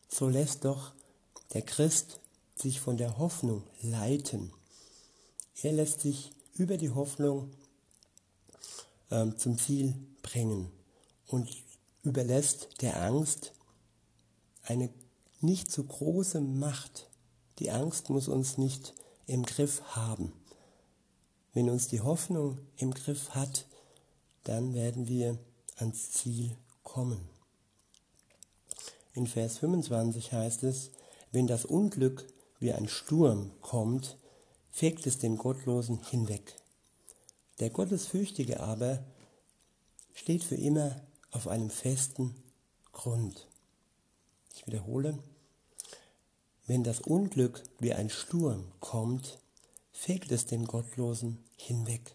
so 0.08 0.28
lässt 0.28 0.64
doch 0.64 0.92
der 1.54 1.62
Christ 1.62 2.20
sich 2.54 2.78
von 2.78 2.96
der 2.96 3.18
Hoffnung 3.18 3.64
leiten. 3.80 4.52
Er 5.62 5.72
lässt 5.72 6.02
sich 6.02 6.30
über 6.54 6.76
die 6.76 6.90
Hoffnung 6.90 7.50
ähm, 9.10 9.36
zum 9.36 9.58
Ziel 9.58 9.94
bringen 10.22 10.70
und 11.26 11.48
überlässt 12.02 12.82
der 12.82 13.02
Angst 13.02 13.52
eine 14.62 14.90
nicht 15.40 15.70
zu 15.70 15.84
große 15.84 16.40
Macht. 16.40 17.08
Die 17.58 17.70
Angst 17.70 18.10
muss 18.10 18.28
uns 18.28 18.58
nicht 18.58 18.94
im 19.26 19.44
Griff 19.44 19.82
haben. 19.96 20.32
Wenn 21.52 21.68
uns 21.68 21.88
die 21.88 22.00
Hoffnung 22.00 22.58
im 22.76 22.92
Griff 22.92 23.30
hat, 23.30 23.66
dann 24.44 24.74
werden 24.74 25.08
wir 25.08 25.38
ans 25.76 26.10
Ziel 26.10 26.56
kommen. 26.82 27.28
In 29.14 29.26
Vers 29.26 29.58
25 29.58 30.32
heißt 30.32 30.62
es, 30.62 30.90
wenn 31.32 31.46
das 31.46 31.64
Unglück 31.64 32.26
wie 32.58 32.72
ein 32.72 32.88
Sturm 32.88 33.50
kommt, 33.60 34.16
fegt 34.70 35.06
es 35.06 35.18
den 35.18 35.36
Gottlosen 35.36 36.02
hinweg. 36.08 36.56
Der 37.60 37.70
Gottesfürchtige 37.70 38.60
aber 38.60 39.04
steht 40.14 40.42
für 40.42 40.56
immer 40.56 41.00
auf 41.32 41.48
einem 41.48 41.70
festen 41.70 42.34
Grund. 42.92 43.48
Ich 44.54 44.66
wiederhole, 44.66 45.18
wenn 46.66 46.84
das 46.84 47.00
Unglück 47.00 47.64
wie 47.80 47.92
ein 47.92 48.08
Sturm 48.08 48.70
kommt, 48.78 49.38
fegt 49.90 50.30
es 50.30 50.46
den 50.46 50.66
Gottlosen 50.66 51.42
hinweg. 51.56 52.14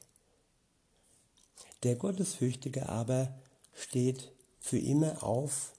Der 1.84 1.95
Gottesfürchtige 1.95 2.88
aber 2.88 3.34
steht 3.74 4.32
für 4.59 4.80
immer 4.80 5.24
auf, 5.24 5.74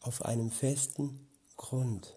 auf 0.00 0.24
einem 0.24 0.50
festen 0.50 1.28
Grund. 1.56 2.16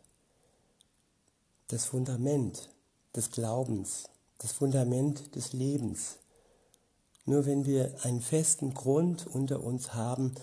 das 1.70 1.86
Fundament 1.86 2.70
des 3.16 3.30
Glaubens, 3.32 4.06
das 4.40 4.52
Fundament 4.52 5.36
des 5.36 5.54
Lebens. 5.54 6.18
Nur 7.30 7.46
wenn 7.46 7.64
wir 7.64 7.94
einen 8.02 8.22
festen 8.22 8.74
Grund 8.74 9.28
unter 9.28 9.62
uns 9.62 9.94
haben, 9.94 10.34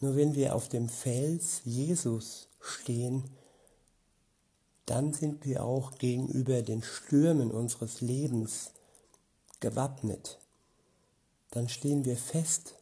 nur 0.00 0.14
wenn 0.14 0.34
wir 0.34 0.54
auf 0.54 0.68
dem 0.68 0.90
Fels 0.90 1.62
Jesus 1.64 2.48
stehen, 2.60 3.30
dann 4.84 5.14
sind 5.14 5.46
wir 5.46 5.64
auch 5.64 5.96
gegenüber 5.96 6.60
den 6.60 6.82
Stürmen 6.82 7.50
unseres 7.50 8.02
Lebens 8.02 8.72
gewappnet. 9.60 10.38
Dann 11.50 11.70
stehen 11.70 12.04
wir 12.04 12.18
fest 12.18 12.74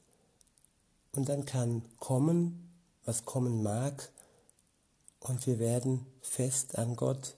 und 1.13 1.29
dann 1.29 1.47
kann 1.47 1.83
kommen, 2.01 2.69
was 3.05 3.27
kommen 3.27 3.63
mag, 3.63 4.11
und 5.21 5.47
wir 5.47 5.61
werden 5.61 6.05
fest 6.21 6.77
an 6.79 6.97
Gott 6.97 7.37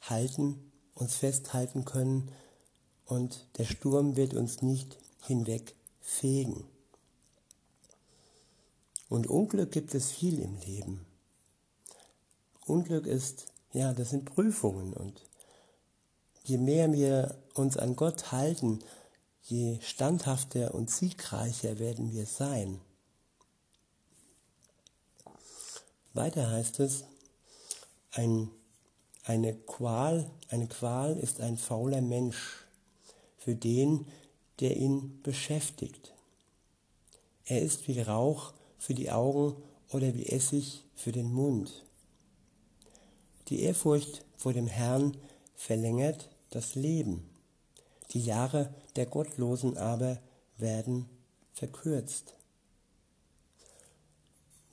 halten, 0.00 0.72
uns 0.96 1.14
festhalten 1.14 1.84
können 1.84 2.32
und 3.04 3.46
der 3.58 3.66
Sturm 3.66 4.16
wird 4.16 4.34
uns 4.34 4.62
nicht 4.62 4.98
hinwegfegen. 5.22 6.64
Und 9.08 9.26
Unglück 9.26 9.72
gibt 9.72 9.94
es 9.94 10.10
viel 10.10 10.38
im 10.38 10.56
Leben. 10.58 11.04
Unglück 12.66 13.06
ist 13.06 13.46
ja, 13.72 13.92
das 13.92 14.10
sind 14.10 14.26
Prüfungen 14.26 14.92
und 14.92 15.22
je 16.44 16.58
mehr 16.58 16.92
wir 16.92 17.38
uns 17.54 17.76
an 17.76 17.96
Gott 17.96 18.32
halten, 18.32 18.80
je 19.42 19.78
standhafter 19.80 20.74
und 20.74 20.90
siegreicher 20.90 21.78
werden 21.78 22.12
wir 22.12 22.26
sein. 22.26 22.80
Weiter 26.14 26.50
heißt 26.50 26.80
es, 26.80 27.04
ein, 28.10 28.50
eine, 29.24 29.54
Qual, 29.54 30.30
eine 30.48 30.66
Qual 30.68 31.16
ist 31.16 31.40
ein 31.40 31.56
fauler 31.56 32.02
Mensch 32.02 32.66
für 33.38 33.54
den, 33.54 34.06
der 34.62 34.76
ihn 34.76 35.20
beschäftigt. 35.22 36.14
Er 37.44 37.60
ist 37.60 37.88
wie 37.88 38.00
Rauch 38.00 38.54
für 38.78 38.94
die 38.94 39.10
Augen 39.10 39.56
oder 39.90 40.14
wie 40.14 40.26
Essig 40.26 40.84
für 40.94 41.10
den 41.10 41.32
Mund. 41.32 41.84
Die 43.48 43.62
Ehrfurcht 43.62 44.24
vor 44.36 44.52
dem 44.52 44.68
Herrn 44.68 45.16
verlängert 45.56 46.30
das 46.50 46.76
Leben. 46.76 47.28
Die 48.12 48.24
Jahre 48.24 48.72
der 48.94 49.06
Gottlosen 49.06 49.76
aber 49.76 50.18
werden 50.58 51.08
verkürzt. 51.52 52.34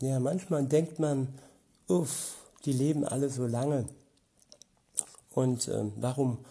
Ja, 0.02 0.20
manchmal 0.20 0.66
denkt 0.66 1.00
man, 1.00 1.34
uff, 1.88 2.36
die 2.66 2.74
leben 2.74 3.06
alle 3.06 3.30
so 3.30 3.48
lange. 3.48 3.88
Und 5.34 5.68
äh, 5.68 5.86
warum 5.96 6.46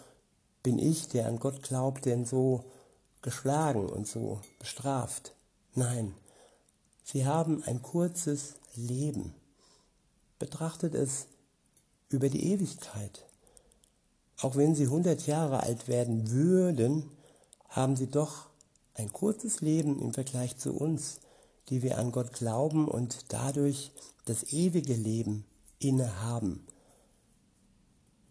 bin 0.61 0.77
ich, 0.77 1.07
der 1.07 1.27
an 1.27 1.39
Gott 1.39 1.63
glaubt, 1.63 2.05
denn 2.05 2.25
so 2.25 2.65
geschlagen 3.21 3.87
und 3.87 4.07
so 4.07 4.41
bestraft? 4.59 5.35
Nein, 5.75 6.13
sie 7.03 7.25
haben 7.25 7.63
ein 7.63 7.81
kurzes 7.81 8.55
Leben. 8.75 9.33
Betrachtet 10.37 10.95
es 10.95 11.27
über 12.09 12.29
die 12.29 12.51
Ewigkeit. 12.51 13.25
Auch 14.41 14.55
wenn 14.55 14.73
sie 14.73 14.85
100 14.85 15.27
Jahre 15.27 15.63
alt 15.63 15.87
werden 15.87 16.31
würden, 16.31 17.11
haben 17.67 17.95
sie 17.95 18.07
doch 18.07 18.47
ein 18.95 19.11
kurzes 19.11 19.61
Leben 19.61 20.01
im 20.01 20.13
Vergleich 20.13 20.57
zu 20.57 20.73
uns, 20.73 21.19
die 21.69 21.83
wir 21.83 21.97
an 21.97 22.11
Gott 22.11 22.33
glauben 22.33 22.87
und 22.87 23.31
dadurch 23.33 23.91
das 24.25 24.51
ewige 24.51 24.93
Leben 24.93 25.45
innehaben. 25.77 26.65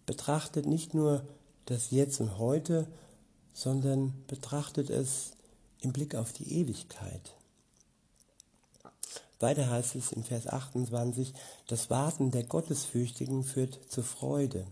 Betrachtet 0.07 0.67
nicht 0.67 0.95
nur 0.95 1.27
das 1.67 1.91
Jetzt 1.91 2.21
und 2.21 2.39
Heute, 2.39 2.87
sondern 3.59 4.15
betrachtet 4.29 4.89
es 4.89 5.33
im 5.81 5.93
Blick 5.93 6.15
auf 6.15 6.33
die 6.33 6.61
Ewigkeit. 6.61 7.35
Weiter 9.41 9.69
heißt 9.69 9.97
es 9.97 10.13
in 10.13 10.23
Vers 10.23 10.47
28, 10.47 11.35
das 11.67 11.91
Warten 11.91 12.31
der 12.31 12.45
Gottesfürchtigen 12.45 13.43
führt 13.43 13.81
zur 13.89 14.05
Freude, 14.05 14.65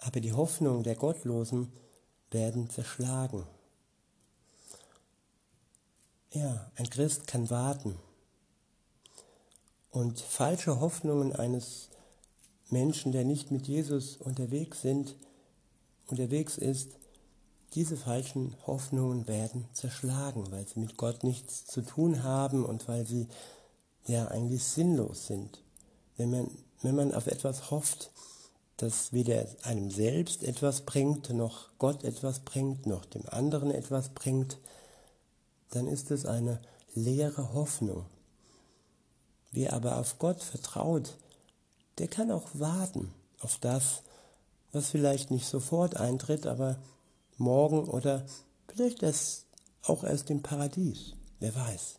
aber 0.00 0.18
die 0.18 0.32
Hoffnung 0.32 0.82
der 0.82 0.96
Gottlosen 0.96 1.72
werden 2.32 2.68
zerschlagen. 2.70 3.46
Ja, 6.32 6.68
ein 6.74 6.90
Christ 6.90 7.28
kann 7.28 7.50
warten. 7.50 7.94
Und 9.92 10.18
falsche 10.18 10.80
Hoffnungen 10.80 11.32
eines 11.32 11.88
Menschen, 12.68 13.12
der 13.12 13.24
nicht 13.24 13.52
mit 13.52 13.68
Jesus 13.68 14.16
unterwegs 14.16 14.82
sind, 14.82 15.14
unterwegs 16.08 16.58
ist, 16.58 16.96
diese 17.74 17.96
falschen 17.96 18.54
Hoffnungen 18.66 19.26
werden 19.28 19.66
zerschlagen, 19.72 20.50
weil 20.50 20.66
sie 20.66 20.80
mit 20.80 20.96
Gott 20.96 21.24
nichts 21.24 21.66
zu 21.66 21.82
tun 21.82 22.22
haben 22.22 22.64
und 22.64 22.88
weil 22.88 23.06
sie 23.06 23.28
ja 24.06 24.28
eigentlich 24.28 24.64
sinnlos 24.64 25.26
sind. 25.26 25.62
Wenn 26.16 26.30
man, 26.30 26.50
wenn 26.82 26.94
man 26.94 27.14
auf 27.14 27.26
etwas 27.26 27.70
hofft, 27.70 28.10
das 28.76 29.12
weder 29.12 29.46
einem 29.62 29.90
selbst 29.90 30.42
etwas 30.42 30.82
bringt, 30.82 31.30
noch 31.30 31.70
Gott 31.78 32.04
etwas 32.04 32.40
bringt, 32.40 32.86
noch 32.86 33.04
dem 33.04 33.26
anderen 33.28 33.70
etwas 33.70 34.10
bringt, 34.10 34.58
dann 35.70 35.88
ist 35.88 36.10
es 36.10 36.26
eine 36.26 36.60
leere 36.94 37.52
Hoffnung. 37.54 38.06
Wer 39.50 39.72
aber 39.72 39.98
auf 39.98 40.18
Gott 40.18 40.42
vertraut, 40.42 41.16
der 41.98 42.08
kann 42.08 42.30
auch 42.30 42.48
warten 42.52 43.12
auf 43.40 43.58
das, 43.58 44.02
was 44.72 44.90
vielleicht 44.90 45.30
nicht 45.30 45.46
sofort 45.46 45.96
eintritt, 45.96 46.46
aber 46.46 46.76
morgen 47.36 47.88
oder 47.88 48.24
vielleicht 48.68 49.02
erst, 49.02 49.46
auch 49.82 50.04
erst 50.04 50.30
im 50.30 50.42
Paradies, 50.42 51.14
wer 51.40 51.54
weiß. 51.54 51.96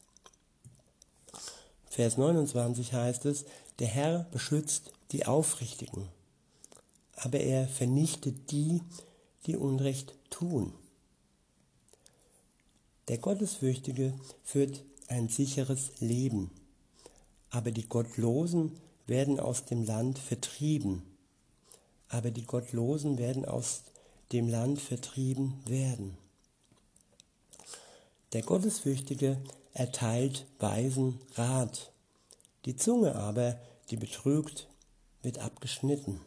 Vers 1.89 2.17
29 2.17 2.93
heißt 2.93 3.25
es, 3.25 3.45
der 3.79 3.87
Herr 3.87 4.27
beschützt 4.31 4.93
die 5.11 5.25
Aufrichtigen, 5.25 6.07
aber 7.15 7.39
er 7.39 7.67
vernichtet 7.67 8.51
die, 8.51 8.81
die 9.45 9.55
Unrecht 9.55 10.15
tun. 10.29 10.73
Der 13.07 13.17
Gottesfürchtige 13.17 14.13
führt 14.43 14.83
ein 15.07 15.29
sicheres 15.29 15.91
Leben, 15.99 16.51
aber 17.49 17.71
die 17.71 17.87
Gottlosen 17.87 18.77
werden 19.07 19.39
aus 19.39 19.65
dem 19.65 19.85
Land 19.85 20.19
vertrieben. 20.19 21.01
Aber 22.09 22.31
die 22.31 22.45
Gottlosen 22.45 23.17
werden 23.17 23.45
aus 23.45 23.83
dem 24.31 24.47
Land 24.47 24.81
vertrieben 24.81 25.61
werden. 25.65 26.17
Der 28.33 28.41
Gottesfürchtige 28.41 29.37
erteilt 29.73 30.45
weisen 30.59 31.19
Rat. 31.35 31.91
Die 32.65 32.75
Zunge 32.75 33.15
aber, 33.15 33.59
die 33.89 33.95
betrügt, 33.95 34.67
wird 35.21 35.39
abgeschnitten. 35.39 36.19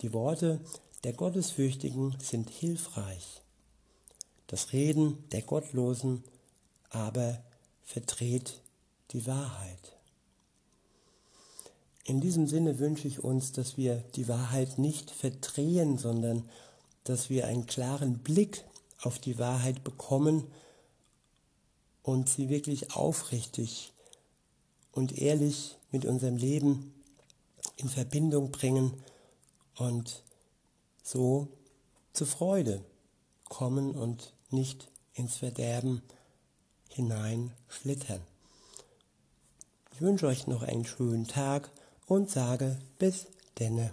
Die 0.00 0.12
Worte 0.12 0.60
der 1.04 1.12
Gottesfürchtigen 1.12 2.16
sind 2.18 2.50
hilfreich. 2.50 3.42
Das 4.46 4.72
Reden 4.72 5.28
der 5.30 5.42
Gottlosen 5.42 6.24
aber 6.90 7.42
verdreht 7.84 8.60
die 9.10 9.26
Wahrheit. 9.26 9.93
In 12.04 12.20
diesem 12.20 12.46
Sinne 12.46 12.78
wünsche 12.78 13.08
ich 13.08 13.24
uns, 13.24 13.52
dass 13.52 13.78
wir 13.78 13.96
die 14.14 14.28
Wahrheit 14.28 14.78
nicht 14.78 15.10
verdrehen, 15.10 15.96
sondern 15.96 16.48
dass 17.04 17.30
wir 17.30 17.46
einen 17.46 17.66
klaren 17.66 18.18
Blick 18.18 18.64
auf 19.00 19.18
die 19.18 19.38
Wahrheit 19.38 19.82
bekommen 19.84 20.44
und 22.02 22.28
sie 22.28 22.50
wirklich 22.50 22.94
aufrichtig 22.94 23.92
und 24.92 25.18
ehrlich 25.18 25.78
mit 25.90 26.04
unserem 26.04 26.36
Leben 26.36 26.92
in 27.76 27.88
Verbindung 27.88 28.50
bringen 28.50 28.92
und 29.76 30.22
so 31.02 31.48
zur 32.12 32.26
Freude 32.26 32.84
kommen 33.48 33.94
und 33.94 34.34
nicht 34.50 34.88
ins 35.14 35.36
Verderben 35.36 36.02
hineinschlittern. 36.90 38.20
Ich 39.92 40.00
wünsche 40.00 40.26
euch 40.26 40.46
noch 40.46 40.62
einen 40.62 40.84
schönen 40.84 41.26
Tag 41.26 41.70
und 42.06 42.30
sage 42.30 42.78
bis 42.98 43.26
denne. 43.58 43.92